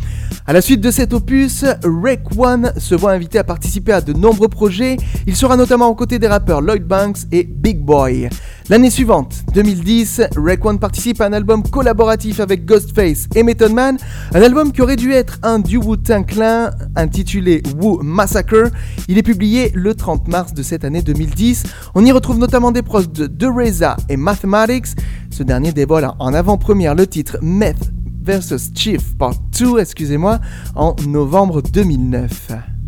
[0.47, 4.13] A la suite de cet opus, Rake One se voit invité à participer à de
[4.13, 4.97] nombreux projets.
[5.27, 8.29] Il sera notamment aux côtés des rappeurs Lloyd Banks et Big Boy.
[8.69, 13.97] L'année suivante, 2010, Rake One participe à un album collaboratif avec Ghostface et Method Man,
[14.33, 18.71] un album qui aurait dû être un du Wu-Tang Clan intitulé Wu Massacre.
[19.09, 21.65] Il est publié le 30 mars de cette année 2010.
[21.95, 24.89] On y retrouve notamment des pros de The Reza et Mathematics.
[25.31, 27.93] Ce dernier dévoile en avant-première le titre Meth
[28.23, 30.39] vs Chief Part 2, excusez-moi,
[30.75, 32.80] en novembre 2009.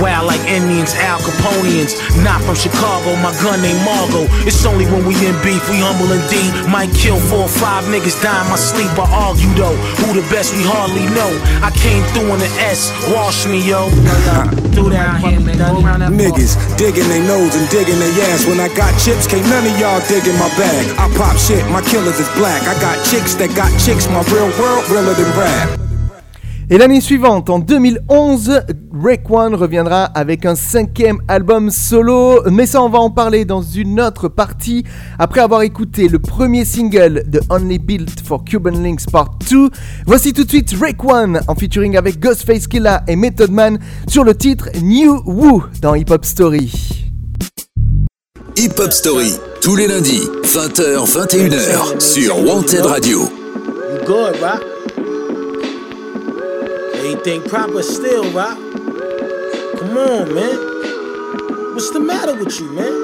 [0.00, 1.94] Wild like Indians, Al Caponeans.
[2.24, 4.26] Not from Chicago, my gun ain't Margo.
[4.48, 6.52] It's only when we in beef, we humble and deep.
[6.68, 8.90] Might kill four or five niggas, die in my sleep.
[8.96, 11.30] I argue though, who the best we hardly know.
[11.60, 13.90] I came through in the S, wash me yo.
[14.72, 15.20] Do that,
[16.10, 18.46] Niggas digging their nose and digging their ass.
[18.46, 20.96] When I got chips, can't none of y'all digging my bag.
[20.98, 22.62] I pop shit, my killers is black.
[22.64, 25.83] I got chicks that got chicks, my real world realer than rap.
[26.70, 28.62] Et l'année suivante, en 2011,
[29.28, 34.00] One reviendra avec un cinquième album solo, mais ça on va en parler dans une
[34.00, 34.82] autre partie,
[35.18, 39.68] après avoir écouté le premier single de Only Built for Cuban Links Part 2.
[40.06, 40.74] Voici tout de suite
[41.04, 45.94] One en featuring avec Ghostface Killa et Method Man sur le titre New Woo dans
[45.94, 46.72] Hip Hop Story.
[48.56, 53.28] Hip Hop Story, tous les lundis, 20h, 21h, sur Wanted Radio.
[57.04, 58.56] Anything proper still, Rock?
[58.56, 61.74] Come on, man.
[61.74, 62.94] What's the matter with you, man?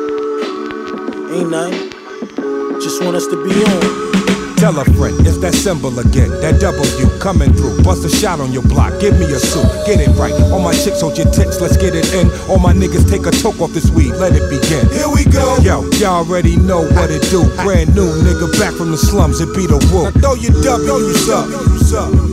[1.28, 2.80] Ain't nothing.
[2.80, 4.56] Just want us to be on.
[4.56, 6.30] Tell a friend, it's that symbol again.
[6.40, 7.82] That W coming through.
[7.84, 8.98] Bust a shot on your block.
[9.00, 9.68] Give me a suit.
[9.84, 10.32] Get it right.
[10.48, 11.60] All my chicks hold your tits.
[11.60, 12.32] Let's get it in.
[12.48, 14.16] All my niggas take a toke off this weed.
[14.16, 14.88] Let it begin.
[14.96, 15.60] Here we go.
[15.60, 17.44] Yo, y'all already know what it do.
[17.60, 19.44] Brand new nigga back from the slums.
[19.44, 20.08] It be the woo.
[20.08, 22.29] Now throw your W's up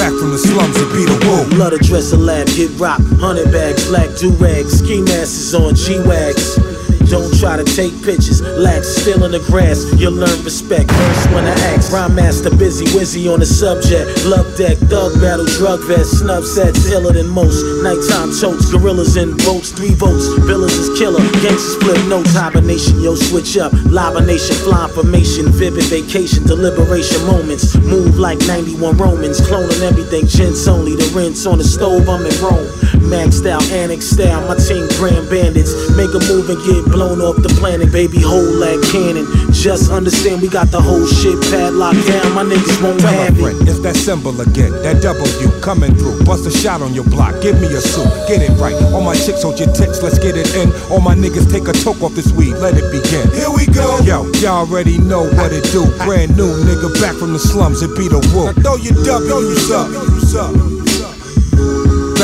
[0.00, 1.58] back from the slums and beat a woo.
[1.58, 5.74] Love to dress a lab, get rock, hundred bags, black do rags, ski masks on
[5.74, 6.69] G-Wags.
[7.10, 8.40] Don't try to take pictures.
[8.40, 9.82] Lax still in the grass.
[9.98, 10.92] You'll learn respect.
[10.92, 11.90] First when I ask.
[11.90, 14.06] Rhyme master busy, wizzy on the subject.
[14.26, 17.66] Love deck, thug battle, drug vest, snub sets, iller than most.
[17.82, 20.30] Nighttime totes, gorillas in boats, three votes.
[20.46, 21.18] Villas is killer.
[21.42, 23.72] Gangsters flip notes, hibernation, yo, switch up.
[23.90, 27.74] Libernation, fly formation, vivid vacation, deliberation moments.
[27.82, 30.28] Move like 91 Romans, cloning everything.
[30.30, 32.70] Gents only, the rinse on the stove, I'm in Rome.
[33.10, 35.72] Maxed out, annex style, my team grand bandits.
[35.96, 39.26] Make a move and get blown blown off the planet, baby, hold that cannon.
[39.52, 42.36] Just understand we got the whole shit padlocked down.
[42.36, 43.72] My niggas won't Tell have friend, it.
[43.72, 46.22] It's that symbol again, that W coming through.
[46.28, 48.76] Bust a shot on your block, give me a suit, get it right.
[48.92, 50.70] All my chicks hold your tits, let's get it in.
[50.92, 53.26] All my niggas take a toke off this weed, let it begin.
[53.32, 53.98] Here we go.
[54.04, 55.88] Yo, y'all already know what it do.
[56.04, 58.52] Brand new nigga back from the slums, it be the woo.
[58.52, 60.79] Now throw your W's up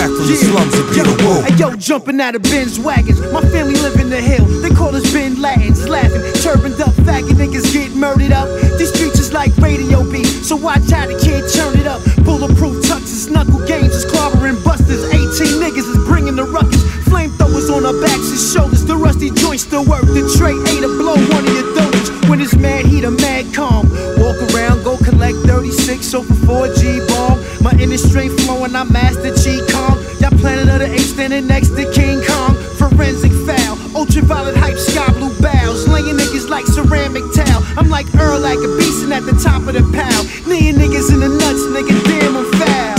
[0.06, 1.42] back from the slums and be the wolf.
[1.44, 3.20] Hey, yo, jumping out of Ben's wagons.
[3.32, 4.44] My family live in the hill.
[4.62, 5.88] They call us Ben Latins.
[5.88, 8.48] Laughing, turbaned up, faggot niggas get murdered up.
[8.78, 10.26] These streets is like radio beat.
[10.26, 12.02] So watch how the kid turn it up.
[12.24, 15.02] Bulletproof tuxes, knuckle games is clobbering busters.
[15.10, 16.82] 18 niggas is bringing the ruckus.
[17.10, 18.84] Flamethrowers on our backs and shoulders.
[18.84, 20.06] The rusty joints still work.
[20.06, 22.10] The tray ate a blow, one of your donors.
[22.28, 23.86] When it's mad heat, a mad calm.
[26.16, 27.36] chauffeur for a G-Ball.
[27.62, 29.85] My inner strength flowing, I master G Kong.
[30.26, 32.56] Y'all planet of the apes standing next to King Kong.
[32.78, 35.86] Forensic foul, ultraviolet hype, sky blue bows.
[35.86, 37.62] Laying niggas like ceramic towel.
[37.78, 40.24] I'm like Earl like a beastin' at the top of the pile.
[40.48, 42.55] Kneeing niggas in the nuts, nigga, damn, I'm.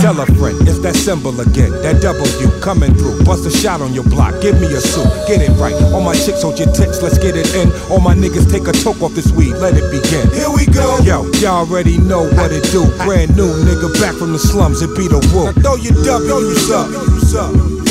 [0.08, 1.68] Tell a friend, it's that symbol again.
[1.84, 3.28] That W coming through.
[3.28, 4.40] Bust a shot on your block.
[4.40, 5.04] Give me a suit.
[5.28, 5.76] Get it right.
[5.92, 7.02] All my chicks hold your tits.
[7.02, 7.68] Let's get it in.
[7.92, 9.52] All my niggas take a toke off this weed.
[9.60, 10.24] Let it begin.
[10.32, 10.96] Here we go.
[11.04, 12.88] Yo, y'all already know what it do.
[13.04, 14.80] Brand new nigga back from the slums.
[14.80, 15.44] It be the woo.
[15.44, 17.87] Now throw your W's up.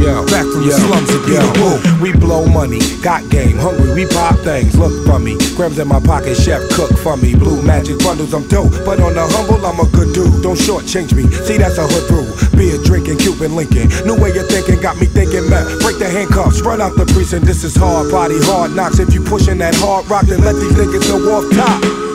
[0.00, 2.00] Yeah, back from the slums the.
[2.00, 4.72] We blow money, got game, hungry, we pop things.
[4.72, 7.36] Look for me, grams in my pocket, chef cook for me.
[7.36, 10.42] Blue magic bundles, I'm dope, but on the humble, I'm a good dude.
[10.42, 12.32] Don't shortchange me, see that's a hood rule.
[12.56, 13.92] Beer drinking, Cuban Lincoln.
[14.08, 15.68] New way of thinking got me thinking, man.
[15.84, 17.44] Break the handcuffs, run out the precinct.
[17.44, 18.98] This is hard body, hard knocks.
[18.98, 22.09] If you pushing that hard rock, then let these niggas know off top.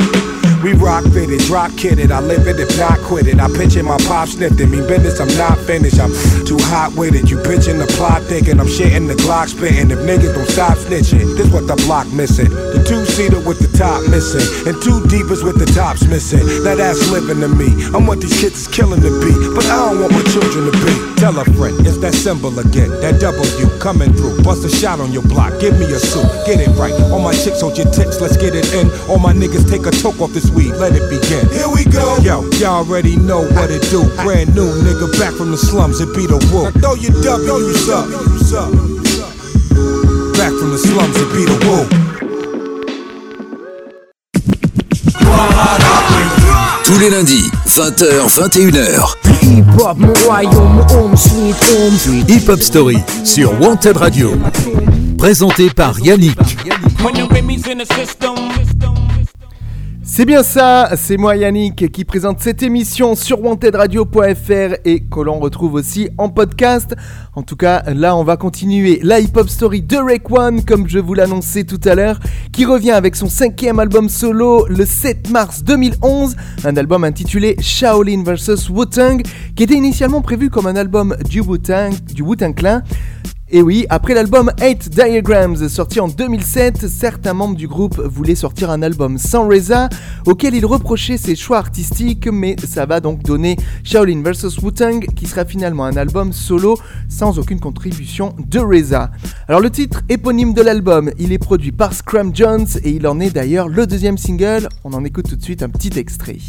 [0.66, 2.10] We rock fitted, drop kidded.
[2.12, 3.40] I live it if not quit it.
[3.40, 4.58] I pitch it, my pop it.
[4.58, 6.00] Me business, I'm not finished.
[6.00, 6.10] I'm
[6.42, 7.30] too hot with it.
[7.30, 9.92] You pitching the plot thinking I'm shitting the Glock spitting.
[9.92, 12.50] If niggas don't stop snitching, this what the block missing.
[12.50, 16.42] The two seater with the top missing, and two deepers with the tops missing.
[16.66, 17.70] Now that's living to me.
[17.94, 20.74] I'm what these kids is killing to be, but I don't want my children to
[20.82, 21.22] be.
[21.22, 22.90] Tell a friend, it's that symbol again.
[23.06, 24.42] That W coming through.
[24.42, 25.62] Bust a shot on your block.
[25.62, 26.26] Give me a suit.
[26.50, 26.94] Get it right.
[27.14, 28.18] All my chicks hold your tits.
[28.18, 28.90] Let's get it in.
[29.06, 30.74] All my niggas take a toke off this weed.
[30.80, 31.46] Let it begin.
[31.52, 32.18] Here we go.
[32.24, 34.04] Yo, y'all already know what it do.
[34.24, 36.00] Brand new nigga back from the slums.
[36.00, 36.64] It be the woo.
[36.64, 38.08] Now throw your W's up.
[40.40, 41.16] Back from the slums.
[41.20, 42.06] It be the woo.
[46.86, 49.16] Tous les lundis, 20h, 21h.
[49.42, 52.30] Hip-hop, mon royaume, home sweet home sweet.
[52.30, 54.34] Hip Hop Story sur Wanted Radio.
[55.18, 56.38] Présenté par Yannick.
[57.04, 59.05] When the
[60.18, 65.42] C'est bien ça, c'est moi Yannick qui présente cette émission sur wantedradio.fr et que l'on
[65.42, 66.96] retrouve aussi en podcast.
[67.36, 71.00] En tout cas, là on va continuer la hip-hop story de Rake One, comme je
[71.00, 72.22] vous l'annonçais tout à l'heure,
[72.54, 78.24] qui revient avec son cinquième album solo le 7 mars 2011, un album intitulé Shaolin
[78.24, 79.22] vs Wu-Tang,
[79.54, 82.84] qui était initialement prévu comme un album du Wu-Tang, du Wu-Tang Clan.
[83.52, 88.72] Et oui, après l'album 8 Diagrams sorti en 2007, certains membres du groupe voulaient sortir
[88.72, 89.88] un album sans Reza,
[90.26, 95.28] auquel ils reprochaient ses choix artistiques, mais ça va donc donner Shaolin vs Wu-Tang, qui
[95.28, 96.76] sera finalement un album solo
[97.08, 99.12] sans aucune contribution de Reza.
[99.48, 103.20] Alors le titre éponyme de l'album, il est produit par Scrum Jones et il en
[103.20, 104.70] est d'ailleurs le deuxième single.
[104.84, 106.40] On en écoute tout de suite un petit extrait.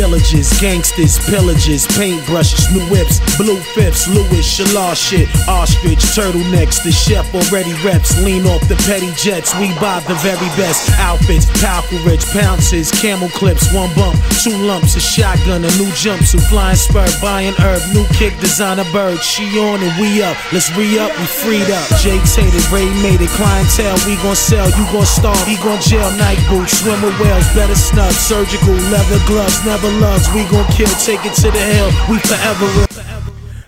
[0.00, 7.28] Villages, gangsters, pillages, paintbrushes, new whips, blue fifths, Louis, Shalar shit, ostrich, turtlenecks, the chef
[7.34, 12.24] already reps, lean off the petty jets, we buy the very best outfits, powerful rich
[12.32, 17.52] pounces, camel clips, one bump, two lumps, a shotgun, a new jumpsuit, flying spur, buying
[17.60, 21.68] herb, new kick, designer bird, she on and we up, let's re up, we freed
[21.68, 25.80] up, Jake Tated, Ray made it, clientele, we gon' sell, you gon' starve, he gon'
[25.84, 29.89] jail, night boots, swimmer whales, better snug, surgical, leather gloves, never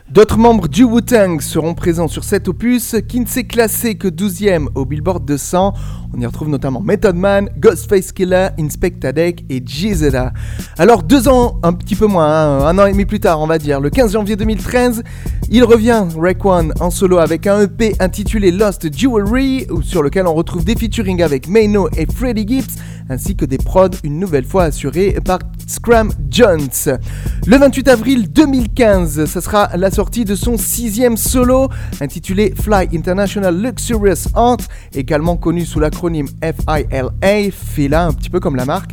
[0.08, 4.66] D'autres membres du Wu-Tang seront présents sur cet opus qui ne s'est classé que 12ème
[4.74, 5.72] au Billboard 200.
[6.14, 10.34] On y retrouve notamment Method Man, Ghostface Killer, Inspector Deck et Gizella.
[10.76, 13.46] Alors deux ans, un petit peu moins, hein, un an et demi plus tard on
[13.46, 15.02] va dire, le 15 janvier 2013,
[15.50, 20.64] il revient, Raekwon, en solo avec un EP intitulé Lost Jewelry, sur lequel on retrouve
[20.64, 22.76] des featuring avec Mayno et Freddie Gibbs,
[23.12, 26.98] ainsi que des prods une nouvelle fois assurés par Scram Jones.
[27.46, 31.68] Le 28 avril 2015, ce sera la sortie de son sixième solo
[32.00, 34.58] intitulé Fly International Luxurious Art,
[34.94, 38.92] également connu sous l'acronyme FILA, FILA un petit peu comme la marque.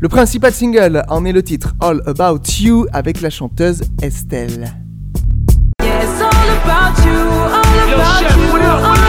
[0.00, 4.87] Le principal single en est le titre All About You avec la chanteuse Estelle.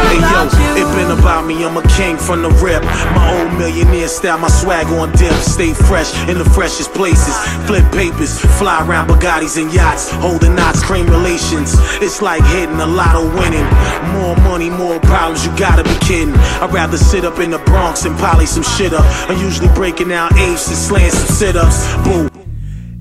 [0.10, 2.84] Hey yo, it been about me, I'm a king from the rip.
[3.14, 5.34] My old millionaire style, my swag on dip.
[5.34, 7.36] Stay fresh in the freshest places.
[7.68, 10.10] Flip papers, fly around Bugattis and yachts.
[10.12, 11.76] Holding knots, cream relations.
[12.02, 13.68] It's like hitting a lotto winning.
[14.14, 16.34] More money, more problems, you gotta be kidding.
[16.62, 19.06] I'd rather sit up in the Bronx and poly some shit up.
[19.30, 21.96] I'm usually breaking down apes and slaying some sit-ups.
[22.04, 22.39] Boo.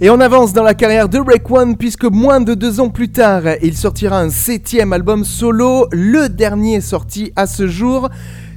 [0.01, 3.11] Et on avance dans la carrière de Rake One puisque moins de deux ans plus
[3.11, 8.09] tard, il sortira un septième album solo, le dernier sorti à ce jour.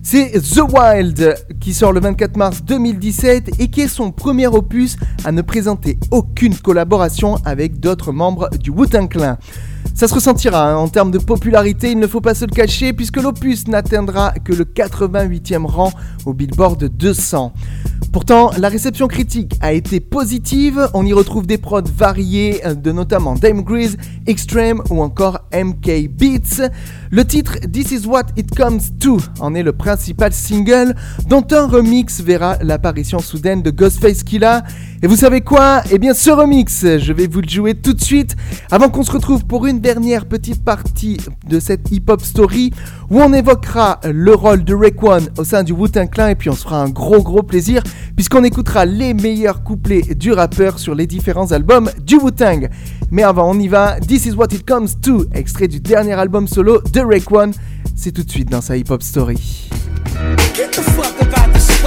[0.04, 4.98] C'est The Wild qui sort le 24 mars 2017 et qui est son premier opus
[5.26, 9.10] à ne présenter aucune collaboration avec d'autres membres du Wu-Tang.
[9.94, 12.94] Ça se ressentira hein, en termes de popularité, il ne faut pas se le cacher,
[12.94, 15.92] puisque l'opus n'atteindra que le 88e rang
[16.26, 17.54] au Billboard 200.
[18.12, 20.90] Pourtant, la réception critique a été positive.
[20.94, 23.96] On y retrouve des prods variés de notamment Dame Grease,
[24.28, 26.70] Extreme ou encore MK Beats.
[27.10, 30.94] Le titre This Is What It Comes To en est le principal single,
[31.30, 34.64] dont un remix verra l'apparition soudaine de Ghostface Killa.
[35.04, 35.82] Et vous savez quoi?
[35.90, 38.36] Eh bien, ce remix, je vais vous le jouer tout de suite,
[38.70, 42.72] avant qu'on se retrouve pour une dernière petite partie de cette hip-hop story,
[43.10, 46.56] où on évoquera le rôle de One au sein du Wu-Tang Clan, et puis on
[46.56, 47.82] se fera un gros gros plaisir
[48.16, 52.70] puisqu'on écoutera les meilleurs couplets du rappeur sur les différents albums du Wu-Tang.
[53.10, 54.00] Mais avant, on y va.
[54.00, 57.02] This is what it comes to, extrait du dernier album solo de
[57.36, 57.54] One.
[57.96, 59.70] C'est tout de suite dans sa Hip Hop Story.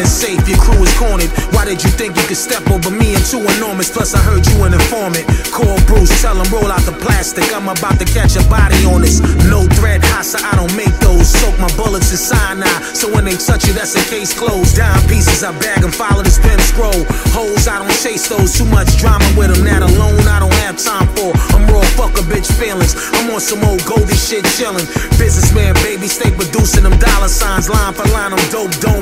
[0.00, 1.28] Safe, your crew is cornered.
[1.52, 3.12] Why did you think you could step over me?
[3.12, 5.28] I'm too enormous, plus I heard you an informant.
[5.52, 7.44] Call Bruce, tell him roll out the plastic.
[7.52, 9.20] I'm about to catch a body on this.
[9.52, 11.28] No thread, Hassa, I don't make those.
[11.28, 14.76] Soak my bullets in cyanide, so when they touch you, that's a case closed.
[14.76, 17.04] Dime pieces, I bag and follow the spin scroll.
[17.36, 18.56] Hoes, I don't chase those.
[18.56, 21.36] Too much drama with them, that alone I don't have time for.
[21.52, 22.96] I'm raw, fuck a bitch feelings.
[23.20, 24.88] I'm on some old Goldie shit chillin'.
[25.18, 27.68] Businessman, baby, stay producing them dollar signs.
[27.68, 29.01] Line for line, I'm dope, don't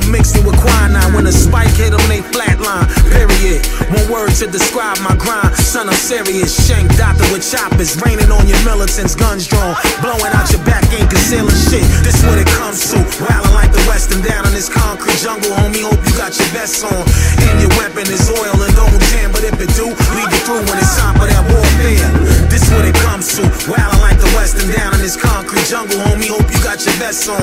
[4.41, 5.53] to describe my grind.
[5.53, 6.49] Son, I'm serious.
[6.65, 7.93] Shank doctor with choppers.
[8.01, 9.77] Raining on your militants, guns drawn.
[10.01, 11.85] Blowing out your back, ain't concealing shit.
[12.01, 12.97] This what it comes to.
[13.21, 15.53] Wildin' like the Western down in this concrete jungle.
[15.61, 17.05] Homie, hope you got your vest on.
[17.45, 19.29] And your weapon is oil and don't jam.
[19.29, 22.01] But if it do, lead you through when it's time for that warfare.
[22.49, 23.45] This what it comes to.
[25.71, 26.03] Jungle.
[26.03, 27.39] Homie, hope you got your vest on.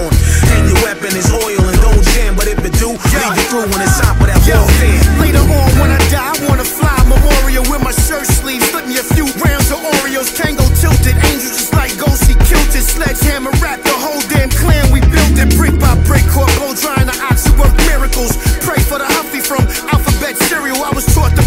[0.52, 2.36] And your weapon is oil and don't jam.
[2.36, 5.00] But if it do, lead you through when it's time for that warfare.
[5.16, 8.68] Later on, when I die, I wanna fly memorial with my shirt sleeves.
[8.84, 10.28] Me a few rounds of Oreos.
[10.36, 12.84] Tango tilted, angels just like ghosty kilted.
[12.84, 14.92] Sledgehammer rap, the whole damn clan.
[14.92, 16.24] We built it brick by brick.
[16.28, 18.36] Caught blow drying the oxy work miracles.
[18.60, 20.84] Pray for the Huffy from alphabet cereal.
[20.84, 21.44] I was taught to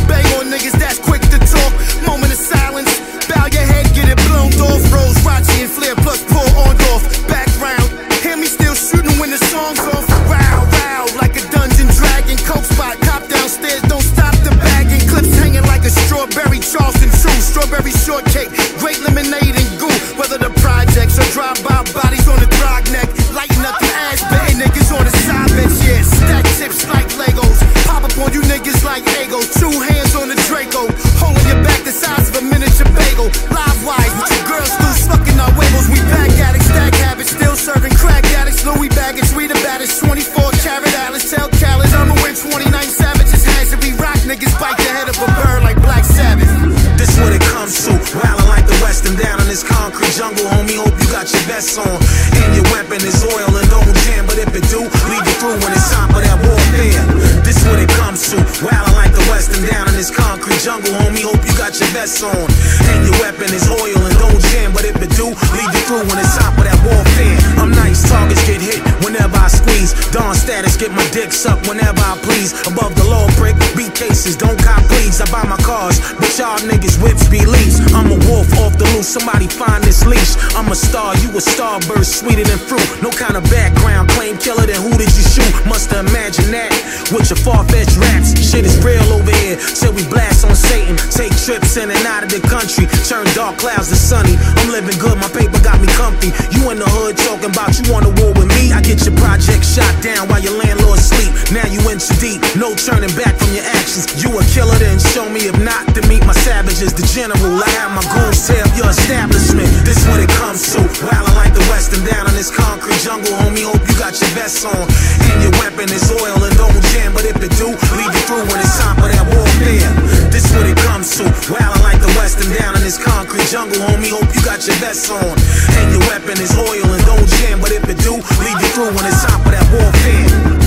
[62.01, 62.49] vest on.
[62.89, 64.73] And your weapon is oil and don't jam.
[64.73, 67.37] But if it do, lead you through when it's time for that warfare.
[67.61, 69.93] I'm nice, targets get hit whenever I squeeze.
[70.09, 72.57] Dawn status, get my dick sucked whenever I please.
[72.65, 75.21] Above the law brick, beat cases, don't cop please.
[75.21, 76.01] I buy my cars,
[76.37, 77.81] y'all niggas whips be leaves.
[77.93, 80.37] I'm a wolf off the loose, somebody find this leash.
[80.55, 82.85] I'm a star, you a starburst, sweeter than fruit.
[83.01, 85.51] No kind of background, claim killer, then who did you shoot?
[85.65, 86.71] Musta imagine that
[87.11, 88.37] with your far-fetched raps.
[88.37, 90.95] Shit is real over here, till we blast on Satan.
[91.09, 94.37] Take trips in and out of the country, turn dark clouds to sunny.
[94.61, 96.31] I'm living good, my paper got me comfy.
[96.55, 98.71] You in the hood talking about you want a war with me?
[98.71, 101.33] I get your project shot down while your landlord sleep.
[101.51, 104.07] Now you in too deep, no turning back from your actions.
[104.21, 106.93] You a killer, then show me if not to meet my savages.
[106.93, 109.69] The general, I have my goons tear up your establishment.
[109.85, 110.81] This what it comes to.
[111.01, 113.65] Wildin' like the Western down in this concrete jungle, homie.
[113.65, 114.85] Hope you got your vest on.
[115.31, 117.13] And your weapon is oil and don't jam.
[117.13, 119.91] But if it do, lead you through when it's time for that warfare.
[120.29, 121.25] This what it comes to.
[121.49, 124.11] Wildin' like the Western down in this concrete jungle, homie.
[124.13, 125.35] Hope you got your vest on.
[125.81, 127.59] And your weapon is oil and don't jam.
[127.61, 130.60] But if it do, lead you through when it's time for that warfare.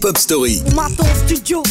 [0.00, 0.62] Hip Hop Story.
[1.26, 1.62] Studio,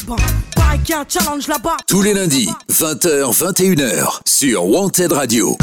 [1.08, 1.78] challenge là-bas.
[1.88, 5.58] Tous les lundis, 20h, 21h, sur Wanted Radio.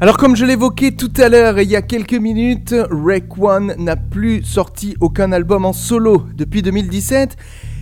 [0.00, 3.96] Alors comme je l'évoquais tout à l'heure il y a quelques minutes, Rake One n'a
[3.96, 7.36] plus sorti aucun album en solo depuis 2017.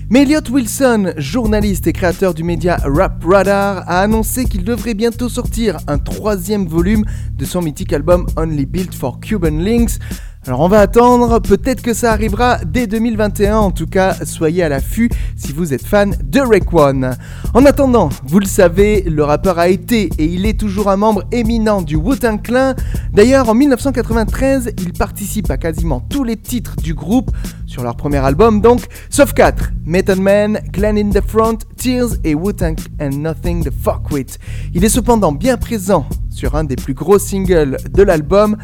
[0.09, 5.29] Mais Elliot Wilson, journaliste et créateur du média Rap Radar, a annoncé qu'il devrait bientôt
[5.29, 9.99] sortir un troisième volume de son mythique album Only Built for Cuban Links.
[10.47, 14.69] Alors on va attendre, peut-être que ça arrivera dès 2021, en tout cas soyez à
[14.69, 16.41] l'affût si vous êtes fan de
[16.73, 17.17] One.
[17.53, 21.25] En attendant, vous le savez, le rappeur a été et il est toujours un membre
[21.33, 22.75] éminent du Wu-Tang Clan.
[23.13, 27.33] D'ailleurs en 1993, il participe à quasiment tous les titres du groupe
[27.67, 32.37] sur leur premier album donc, sauf 4, Method Man, Clan in the Front, Tears et
[32.37, 34.39] Wu-Tang and Nothing to Fuck With.
[34.75, 38.57] Il est cependant bien présent sur un des plus gros singles de l'album,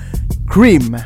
[0.49, 0.97] Cream.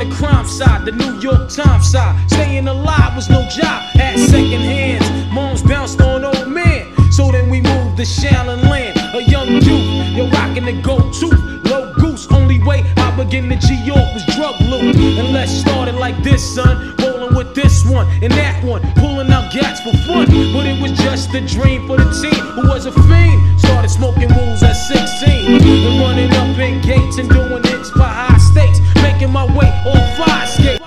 [0.00, 2.30] The crime side, the New York Times side.
[2.30, 5.32] Staying alive was no job, had second hands.
[5.32, 6.86] Moms bounced on old men.
[7.12, 10.16] So then we moved to Shallon Land, a young youth.
[10.16, 10.80] You're rocking the
[11.12, 12.26] tooth, low goose.
[12.30, 12.82] Only way
[13.20, 14.96] Begin to G York was drug loot.
[14.96, 16.96] And let's start it like this, son.
[17.00, 20.24] Rolling with this one and that one, pulling out gats for fun.
[20.54, 23.60] But it was just a dream for the team who was a fiend.
[23.60, 28.38] Started smoking rules at 16 and running up in gates and doing hits for high
[28.38, 28.80] stakes.
[29.02, 30.80] Making my way on fire skate.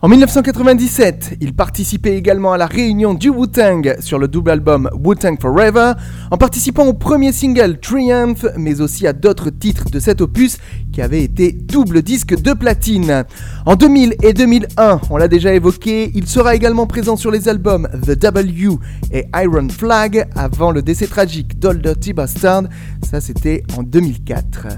[0.00, 5.40] En 1997, il participait également à la réunion du Wu-Tang sur le double album Wu-Tang
[5.40, 5.94] Forever,
[6.30, 10.58] en participant au premier single Triumph, mais aussi à d'autres titres de cet opus
[10.92, 13.24] qui avait été double disque de platine.
[13.66, 17.88] En 2000 et 2001, on l'a déjà évoqué, il sera également présent sur les albums
[18.06, 18.76] The W
[19.10, 22.62] et Iron Flag avant le décès tragique d'Old Dirty Bastard,
[23.02, 24.68] ça c'était en 2004.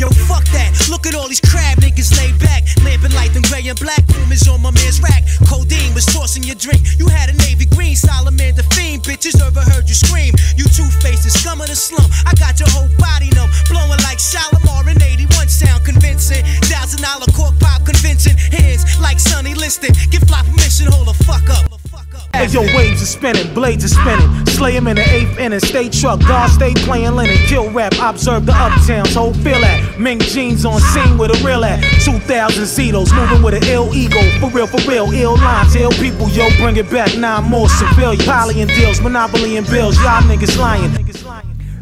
[0.00, 0.90] Yo, fuck that.
[0.90, 2.45] Look at all these crab niggas laid back.
[2.45, 2.45] Lamping
[3.68, 4.02] and black.
[4.14, 5.24] Rumors on my man's rack.
[5.48, 6.80] Codeine was tossing your drink.
[6.98, 9.02] You had a navy green, Solomon the fiend.
[9.02, 10.34] Bitches overheard you scream.
[10.56, 12.08] You two faces, scum of the slum.
[12.26, 12.55] I got
[22.56, 24.46] Your waves are spinning, blades are spinning.
[24.46, 25.60] Slay him in the eighth inning.
[25.60, 27.36] Stay truck, God stay playing linen.
[27.48, 29.14] Kill rap, observe the uptowns.
[29.14, 30.00] Whole feel that.
[30.00, 31.82] Mink jeans on scene with a real at.
[32.00, 34.22] 2000 Zetos, moving with an ill ego.
[34.40, 36.30] For real, for real, ill lines, ill people.
[36.30, 37.14] Yo, bring it back.
[37.18, 38.24] Nine more civilians.
[38.24, 40.00] Poly and deals, monopoly and bills.
[40.00, 41.06] Y'all niggas lying.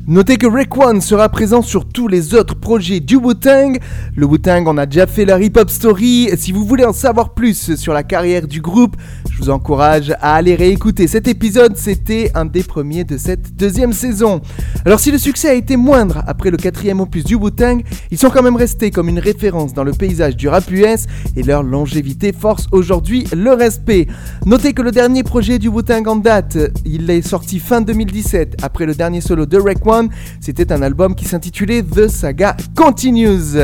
[0.07, 3.79] Notez que Rick One sera présent sur tous les autres projets du Wu-Tang.
[4.15, 6.29] Le Wu-Tang, on a déjà fait la hip-hop story.
[6.37, 8.97] Si vous voulez en savoir plus sur la carrière du groupe,
[9.35, 11.77] je vous encourage à aller réécouter cet épisode.
[11.77, 14.41] C'était un des premiers de cette deuxième saison.
[14.85, 17.83] Alors si le succès a été moindre après le quatrième opus du Wu-Tang,
[18.13, 21.07] ils sont quand même restés comme une référence dans le paysage du rap US
[21.37, 24.07] et leur longévité force aujourd'hui le respect.
[24.47, 28.87] Notez que le dernier projet du Wu-Tang en date, il est sorti fin 2017 après
[28.87, 30.11] le dernier solo de Rick One
[30.41, 33.59] c'était un album qui s'intitulait The Saga Continues.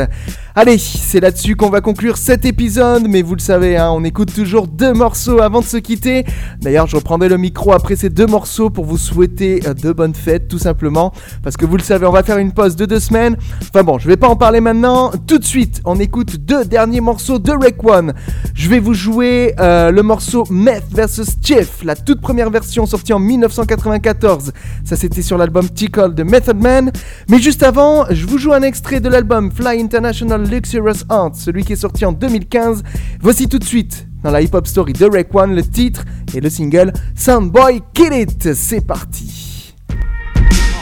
[0.57, 4.35] Allez, c'est là-dessus qu'on va conclure cet épisode, mais vous le savez, hein, on écoute
[4.35, 6.25] toujours deux morceaux avant de se quitter.
[6.61, 10.15] D'ailleurs, je reprendrai le micro après ces deux morceaux pour vous souhaiter euh, de bonnes
[10.15, 13.01] fêtes, tout simplement, parce que vous le savez, on va faire une pause de deux
[13.01, 13.37] semaines.
[13.63, 15.11] Enfin bon, je vais pas en parler maintenant.
[15.27, 18.15] Tout de suite, on écoute deux derniers morceaux de Rake One.
[18.55, 23.13] Je vais vous jouer euh, le morceau Meth vs Chief, la toute première version sortie
[23.13, 24.53] en 1994.
[24.85, 26.91] Ça, c'était sur l'album Tickle de Method Man.
[27.29, 31.65] Mais juste avant, je vous joue un extrait de l'album Fly International Luxurious Art, celui
[31.65, 32.83] qui est sorti en 2015.
[33.21, 36.05] Voici tout de suite dans la hip-hop story de Rake One le titre
[36.35, 38.55] et le single Soundboy Kill It.
[38.55, 39.75] C'est parti.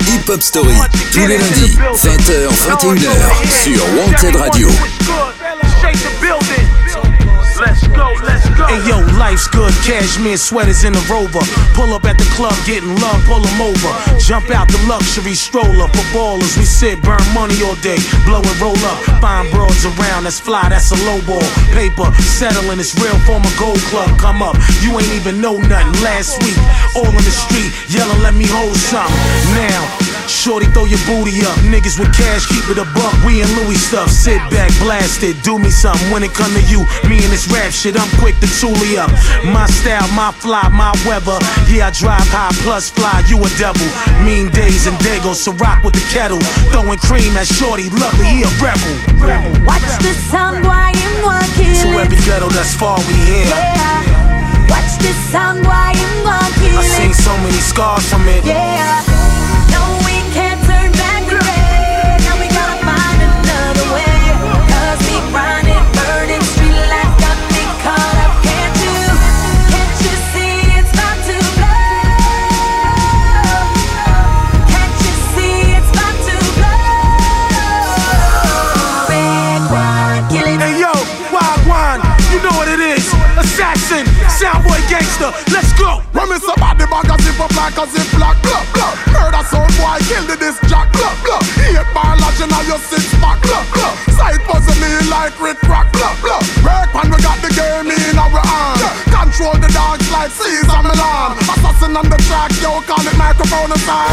[0.09, 0.74] Hip Hop Story,
[1.12, 4.68] tous les lundis, 20h, 21h, sur Wanted Radio.
[7.59, 8.66] Let's go, let's go.
[8.70, 9.74] Hey yo, life's good.
[9.82, 11.42] Cashmere sweaters in the rover.
[11.74, 13.90] Pull up at the club, getting love, pull them over.
[14.22, 15.90] Jump out the luxury stroller.
[15.90, 17.98] For ballers, we sit, burn money all day.
[18.22, 18.98] Blow and roll up.
[19.18, 21.42] Find broads around, that's fly, that's a low ball.
[21.74, 24.06] Paper, settling, it's real from a gold club.
[24.18, 25.98] Come up, you ain't even know nothing.
[26.06, 26.59] Last week,
[26.94, 29.18] all on the street, yelling, let me hold something.
[29.59, 29.82] Now,
[30.28, 31.56] Shorty, throw your booty up.
[31.72, 33.16] Niggas with cash, keep it a buck.
[33.24, 34.11] We in Louis stuff.
[34.11, 35.42] Sit back, blast it.
[35.42, 36.84] Do me something when it come to you.
[37.09, 39.11] Me and this rap shit, I'm quick to toolie up.
[39.44, 41.38] My style, my fly, my weather.
[41.68, 43.22] Yeah, I drive high plus fly.
[43.28, 43.86] You a devil.
[44.24, 46.40] Mean days and dagos, so rock with the kettle.
[46.70, 48.94] Throwing cream at Shorty, lovely, he a rebel.
[49.64, 51.74] Watch the sound while I'm walking.
[51.82, 53.46] To every ghetto that's far we here.
[53.46, 54.68] Yeah.
[54.68, 56.76] Watch the sound while I'm walking.
[56.76, 58.44] I sing so many scars from it.
[58.44, 59.18] Yeah.
[84.99, 86.03] Gangster, let's go.
[86.11, 88.99] When me somebody bag a zip up like a zip lock, blah, blah.
[89.14, 91.38] Murder sound boy, kill the disc jack, blah, blah.
[91.62, 93.94] Eight bar lodge in your six pack, blah, blah.
[94.18, 96.42] Side puzzle me like Rick Rock, blah, blah.
[96.66, 98.82] Work when we got the game in our hand.
[99.07, 101.38] Control the dogs like Caesar Milan.
[101.46, 104.11] Assassin on the track, yo, call it microphone aside.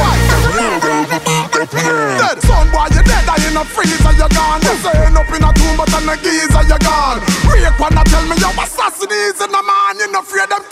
[1.66, 4.62] Dead son boy, you dead, I in a freezer, you gone.
[4.62, 7.26] You saying up in a tomb, but on a geezer, you gone.
[7.42, 9.98] Break one, tell me yo, assassin is in a man.
[9.98, 10.64] You no afraid them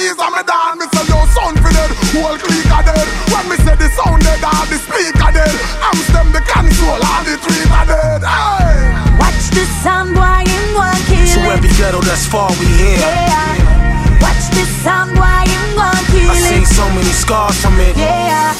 [0.00, 0.78] take for your visa, me down.
[0.78, 3.06] Me say yo, sound for dead, whole clique are dead.
[3.32, 5.54] When me say the sound dead, all the speaker dead.
[5.84, 8.22] I'm them the console, all the three are dead.
[8.24, 9.18] Hey.
[9.18, 12.98] Watch the sound boy in one kill So every ghetto that's far, we here.
[12.98, 14.20] Yeah.
[14.20, 17.96] Watch the sound boy in one kill I seen so many scars from it.
[17.96, 18.59] Yeah.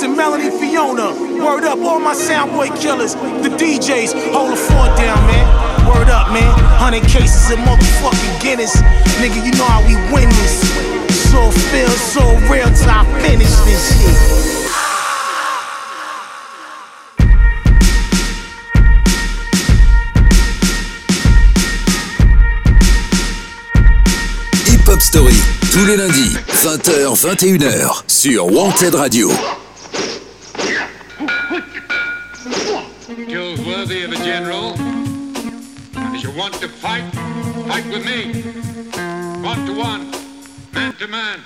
[0.00, 1.12] Assassin, Melanie Fiona.
[1.44, 3.14] Word up, all my soundboy killers.
[3.14, 5.46] The DJs, hold the fort down, man.
[5.86, 6.48] Word up, man.
[6.80, 8.76] 100 cases of motherfucking Guinness.
[9.20, 10.60] Nigga, you know how we win this.
[11.30, 14.40] So feel so real till I finish this shit.
[25.00, 25.34] Story,
[25.72, 29.59] tous les lundis, 20h, 21h, sur Wanted Radio.
[36.60, 37.10] To fight,
[37.66, 38.42] fight with me.
[39.42, 40.10] One to one,
[40.74, 41.40] man to man.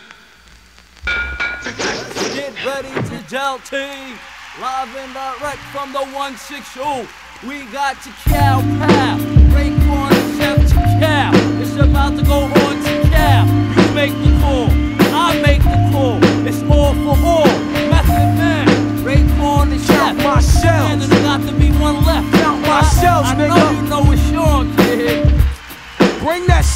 [2.35, 4.19] Get ready to gel team.
[4.61, 7.07] Live and direct from the 160.
[7.47, 9.19] We got to cow pal.
[9.55, 11.31] Raekwon and Chef Cow.
[11.63, 13.45] It's about to go on to cow.
[13.77, 14.69] You make the call.
[15.15, 16.19] I make the call.
[16.45, 17.47] It's all for all.
[17.89, 18.67] Method man.
[19.05, 19.97] Raekwon and Chef.
[19.97, 20.91] Count my shells.
[20.91, 21.64] And there's got to be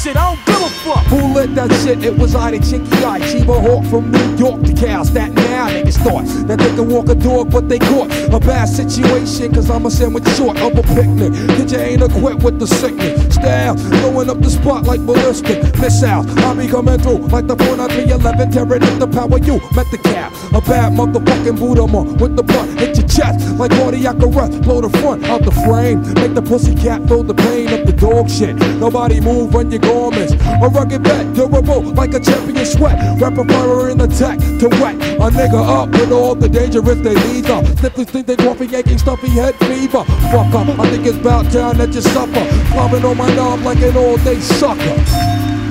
[0.09, 1.05] shit, I don't give a fuck.
[1.07, 2.03] Who lit that shit?
[2.03, 5.05] It was I, the chinky eye, Chiba Hawk from New York to Cal.
[5.05, 8.67] Staten now niggas thought that they could walk a dog, but they caught a bad
[8.67, 9.53] situation.
[9.53, 11.31] Cause I'm a sandwich short of a picnic.
[11.55, 13.35] Cause you ain't equipped with the sickness.
[13.35, 16.25] Style, blowing up the spot like ballistic missiles.
[16.37, 20.33] I be coming through like the 49311, tearing up the power you met the cap.
[20.53, 24.61] A bad motherfucking Buddha with the blunt hit your chest like cardiac arrest.
[24.61, 27.93] Blow the front out the frame, make the pussy cat feel the pain of the
[27.93, 28.55] dog shit.
[28.79, 30.33] Nobody move on your garments.
[30.33, 32.97] A rugged bet, durable like a champion sweat.
[33.21, 37.49] Rapper fire in attack to wet a nigga up with all the dangerous they lead
[37.49, 37.63] up.
[37.65, 40.03] Sniffly think they coffee aching stuffy head fever.
[40.31, 42.45] Fuck up, I think it's about time that you suffer.
[42.71, 44.95] Clubbing on my knob like an all day sucker.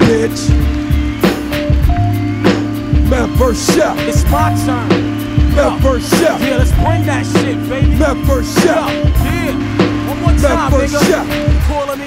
[0.04, 0.48] Bitch.
[3.10, 3.96] Man first chef.
[4.00, 4.88] It's my turn.
[5.54, 6.40] Man first chef.
[6.42, 7.86] Yeah, let's bring that shit, baby.
[7.98, 8.90] Man first chef.
[9.24, 10.08] Yeah.
[10.08, 11.06] One more Man time, first nigga.
[11.08, 11.57] chef.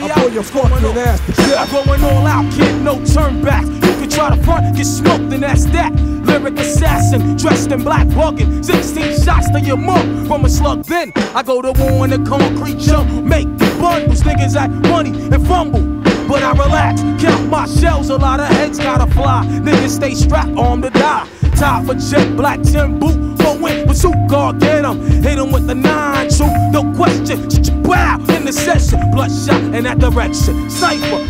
[0.02, 0.18] Me I out.
[0.18, 1.22] pull your fucking ass
[1.56, 3.66] I'm going all out, kid, no turn back.
[3.66, 5.94] You can try to front, get smoked, and that's that.
[5.94, 8.66] Lyric assassin, dressed in black bugging.
[8.66, 10.86] 16 shots to your mug from a slug.
[10.86, 13.12] Then I go to war in the concrete jump.
[13.24, 15.82] Make the bundles, niggas act money and fumble.
[16.28, 19.46] But I relax, count my shells, a lot of heads gotta fly.
[19.46, 21.28] Niggas stay strapped, armed to die.
[21.62, 25.00] Top for jet, black tin boot, in with suit guard, get 'em.
[25.22, 27.38] Hit 'em with the nine, shoot, no question.
[27.84, 30.72] Wow, in the session, bloodshot in that direction.
[30.72, 31.22] Sniper,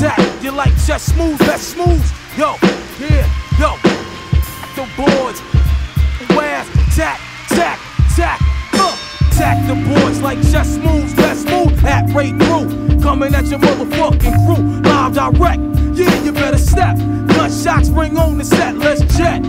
[0.00, 2.02] tap, you like just smooth, that's smooth.
[2.38, 2.56] Yo,
[2.98, 3.26] yeah,
[3.60, 3.76] yo,
[4.74, 5.40] the boards,
[6.34, 6.64] where,
[6.96, 7.20] tack,
[7.50, 7.78] tack,
[8.16, 8.40] tack,
[8.80, 8.96] uh,
[9.32, 13.00] tack the boards like just smooth, best smooth at rate through.
[13.02, 15.60] Coming at your motherfucking crew, live direct.
[15.92, 16.96] Yeah, you better step.
[17.36, 19.44] Gunshots ring on the set, let's jet.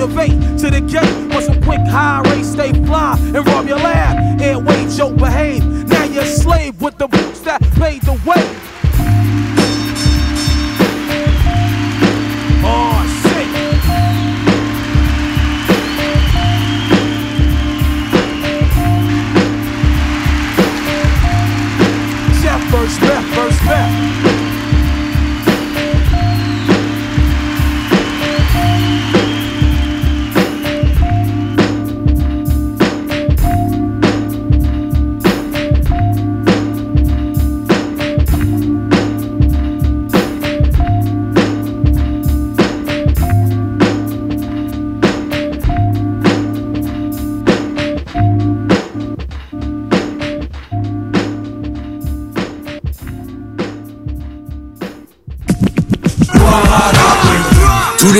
[0.00, 1.30] Motivate to the gate.
[1.30, 4.40] Want some quick high race, stay fly and rob your lab.
[4.40, 5.62] Airwaves, yo, behave.
[5.88, 8.69] Now you're a slave with the boots that paid the way.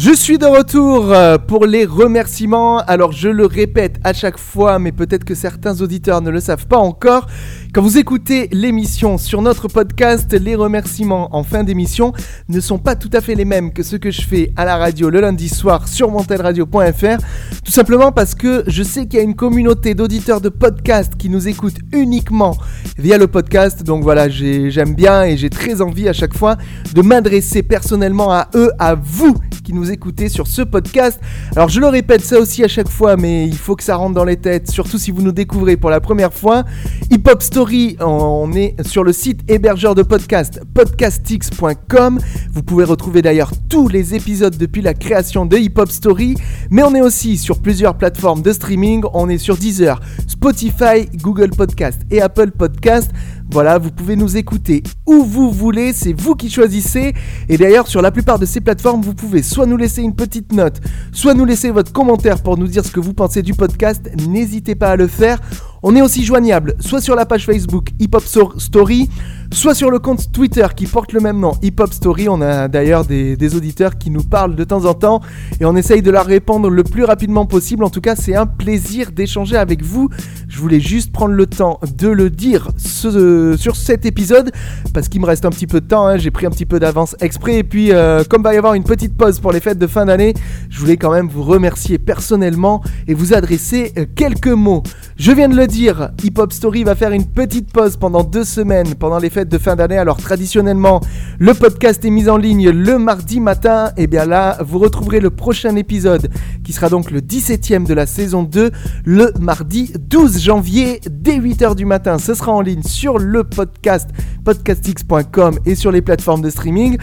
[0.00, 2.78] Je suis de retour euh, pour les remerciements.
[2.78, 6.68] Alors je le répète à chaque fois, mais peut-être que certains auditeurs ne le savent
[6.68, 7.26] pas encore.
[7.74, 12.12] Quand vous écoutez l'émission sur notre podcast, les remerciements en fin d'émission
[12.48, 14.76] ne sont pas tout à fait les mêmes que ceux que je fais à la
[14.76, 17.18] radio le lundi soir sur montelradio.fr.
[17.64, 21.28] Tout simplement parce que je sais qu'il y a une communauté d'auditeurs de podcast qui
[21.28, 22.56] nous écoutent uniquement
[22.98, 23.82] via le podcast.
[23.82, 26.56] Donc voilà, j'ai- j'aime bien et j'ai très envie à chaque fois
[26.94, 29.34] de m'adresser personnellement à eux, à vous
[29.64, 31.20] qui nous écoutez sur ce podcast.
[31.56, 34.14] Alors je le répète ça aussi à chaque fois, mais il faut que ça rentre
[34.14, 36.64] dans les têtes, surtout si vous nous découvrez pour la première fois.
[37.10, 42.18] Hip Hop Story, on est sur le site hébergeur de podcast podcastix.com.
[42.52, 46.36] Vous pouvez retrouver d'ailleurs tous les épisodes depuis la création de Hip Hop Story,
[46.70, 49.04] mais on est aussi sur plusieurs plateformes de streaming.
[49.14, 53.10] On est sur Deezer, Spotify, Google Podcast et Apple Podcast.
[53.50, 57.14] Voilà, vous pouvez nous écouter où vous voulez, c'est vous qui choisissez.
[57.48, 60.52] Et d'ailleurs, sur la plupart de ces plateformes, vous pouvez soit nous laisser une petite
[60.52, 60.80] note,
[61.12, 64.10] soit nous laisser votre commentaire pour nous dire ce que vous pensez du podcast.
[64.28, 65.40] N'hésitez pas à le faire.
[65.82, 68.24] On est aussi joignable soit sur la page Facebook Hip Hop
[68.58, 69.08] Story,
[69.52, 72.28] soit sur le compte Twitter qui porte le même nom, Hip Hop Story.
[72.28, 75.20] On a d'ailleurs des, auditeurs qui nous parlent de temps en temps
[75.60, 77.84] et on essaye de leur répondre le plus rapidement possible.
[77.84, 80.08] En tout cas, c'est un plaisir d'échanger avec vous.
[80.48, 84.50] Je voulais juste prendre le temps de le dire sur cet épisode
[84.92, 86.06] parce qu'il me reste un petit peu de temps.
[86.06, 86.18] hein.
[86.18, 88.84] J'ai pris un petit peu d'avance exprès et puis euh, comme va y avoir une
[88.84, 90.34] petite pause pour les fêtes de fin d'année,
[90.68, 94.82] je voulais quand même vous remercier personnellement et vous adresser euh, quelques mots.
[95.16, 98.42] Je viens de le dire, Hip Hop Story va faire une petite pause pendant deux
[98.42, 99.98] semaines pendant les fêtes de fin d'année.
[99.98, 101.00] Alors traditionnellement,
[101.38, 103.92] le podcast est mis en ligne le mardi matin.
[103.96, 106.30] Et bien là, vous retrouverez le prochain épisode
[106.64, 108.70] qui sera donc le 17ème de la saison 2
[109.04, 112.18] le mardi 12 janvier dès 8h du matin.
[112.18, 114.08] Ce sera en ligne sur le podcast
[114.44, 116.98] podcastx.com et sur les plateformes de streaming.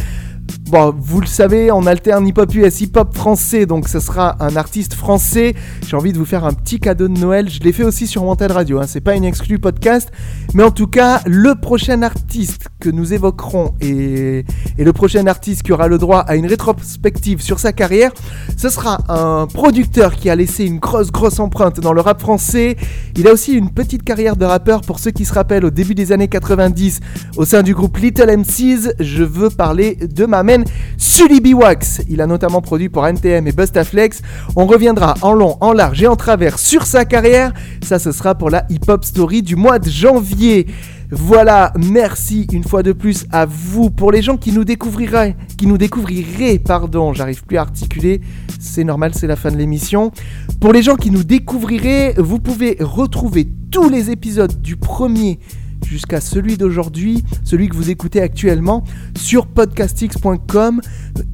[0.69, 4.95] Bon, vous le savez, on alterne hip-hop US, hip-hop français, donc ce sera un artiste
[4.95, 5.53] français.
[5.87, 7.49] J'ai envie de vous faire un petit cadeau de Noël.
[7.49, 8.85] Je l'ai fait aussi sur Wanted Radio, hein.
[8.87, 10.11] c'est pas une exclue podcast.
[10.55, 14.43] Mais en tout cas, le prochain artiste que nous évoquerons et,
[14.77, 18.11] et le prochain artiste qui aura le droit à une rétrospective sur sa carrière,
[18.57, 22.75] ce sera un producteur qui a laissé une grosse, grosse empreinte dans le rap français.
[23.15, 25.95] Il a aussi une petite carrière de rappeur pour ceux qui se rappellent au début
[25.95, 27.01] des années 90
[27.37, 28.95] au sein du groupe Little MCs.
[28.99, 30.63] Je veux parler de ma main
[30.97, 31.53] Sully B.
[31.53, 32.01] Wax.
[32.09, 34.21] Il a notamment produit pour NTM et Bustaflex.
[34.55, 37.53] On reviendra en long, en large et en travers sur sa carrière.
[37.81, 40.67] Ça, ce sera pour la hip-hop story du mois de janvier.
[41.11, 43.91] Voilà, merci une fois de plus à vous.
[43.91, 48.21] Pour les gens qui nous découvriraient, qui nous découvriraient, pardon, j'arrive plus à articuler,
[48.59, 50.11] c'est normal, c'est la fin de l'émission.
[50.59, 55.39] Pour les gens qui nous découvriraient, vous pouvez retrouver tous les épisodes du premier
[55.85, 58.83] jusqu'à celui d'aujourd'hui, celui que vous écoutez actuellement,
[59.17, 60.81] sur podcastx.com.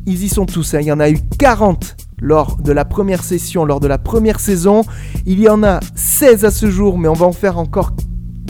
[0.05, 0.79] Ils y sont tous, hein.
[0.81, 4.39] il y en a eu 40 lors de la première session, lors de la première
[4.39, 4.83] saison.
[5.25, 7.91] Il y en a 16 à ce jour, mais on va en faire encore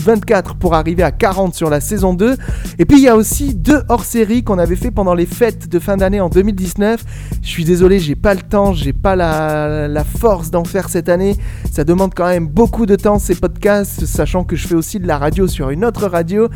[0.01, 2.35] 24 pour arriver à 40 sur la saison 2.
[2.79, 5.79] Et puis il y a aussi deux hors-série qu'on avait fait pendant les fêtes de
[5.79, 7.03] fin d'année en 2019.
[7.41, 11.09] Je suis désolé, j'ai pas le temps, j'ai pas la, la force d'en faire cette
[11.09, 11.35] année.
[11.71, 15.07] Ça demande quand même beaucoup de temps ces podcasts, sachant que je fais aussi de
[15.07, 16.49] la radio sur une autre radio.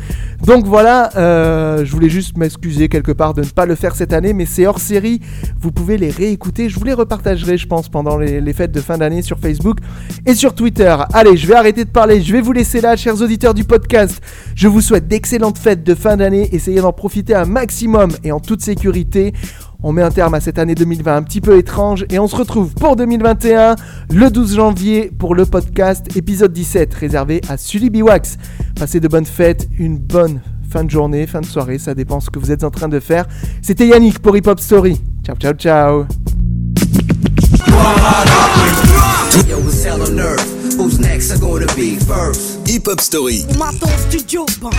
[0.44, 4.12] Donc voilà, euh, je voulais juste m'excuser quelque part de ne pas le faire cette
[4.12, 5.20] année, mais c'est hors série.
[5.60, 6.68] Vous pouvez les réécouter.
[6.68, 9.78] Je vous les repartagerai, je pense, pendant les, les fêtes de fin d'année sur Facebook
[10.24, 10.94] et sur Twitter.
[11.12, 12.20] Allez, je vais arrêter de parler.
[12.20, 14.22] Je vais vous laisser là, chers auditeurs du podcast.
[14.54, 16.48] Je vous souhaite d'excellentes fêtes de fin d'année.
[16.52, 19.34] Essayez d'en profiter un maximum et en toute sécurité.
[19.82, 22.34] On met un terme à cette année 2020 un petit peu étrange et on se
[22.34, 23.76] retrouve pour 2021
[24.10, 28.38] le 12 janvier pour le podcast épisode 17 réservé à Sully Biwax.
[28.74, 32.30] Passez de bonnes fêtes, une bonne fin de journée, fin de soirée, ça dépend ce
[32.30, 33.26] que vous êtes en train de faire.
[33.60, 34.98] C'était Yannick pour Hip Hop Story.
[35.24, 36.06] Ciao ciao ciao.
[40.76, 42.66] Who's next are gonna be first?
[42.68, 44.70] Hip Hop Story, On m'attend au studio, bah,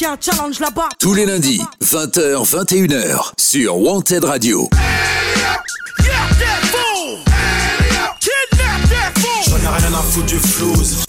[0.00, 0.88] y a un challenge là-bas.
[1.00, 4.68] tous les lundis, 20h, 21h, sur Wanted Radio.
[9.46, 11.04] J'en ai rien à foutre du flouze.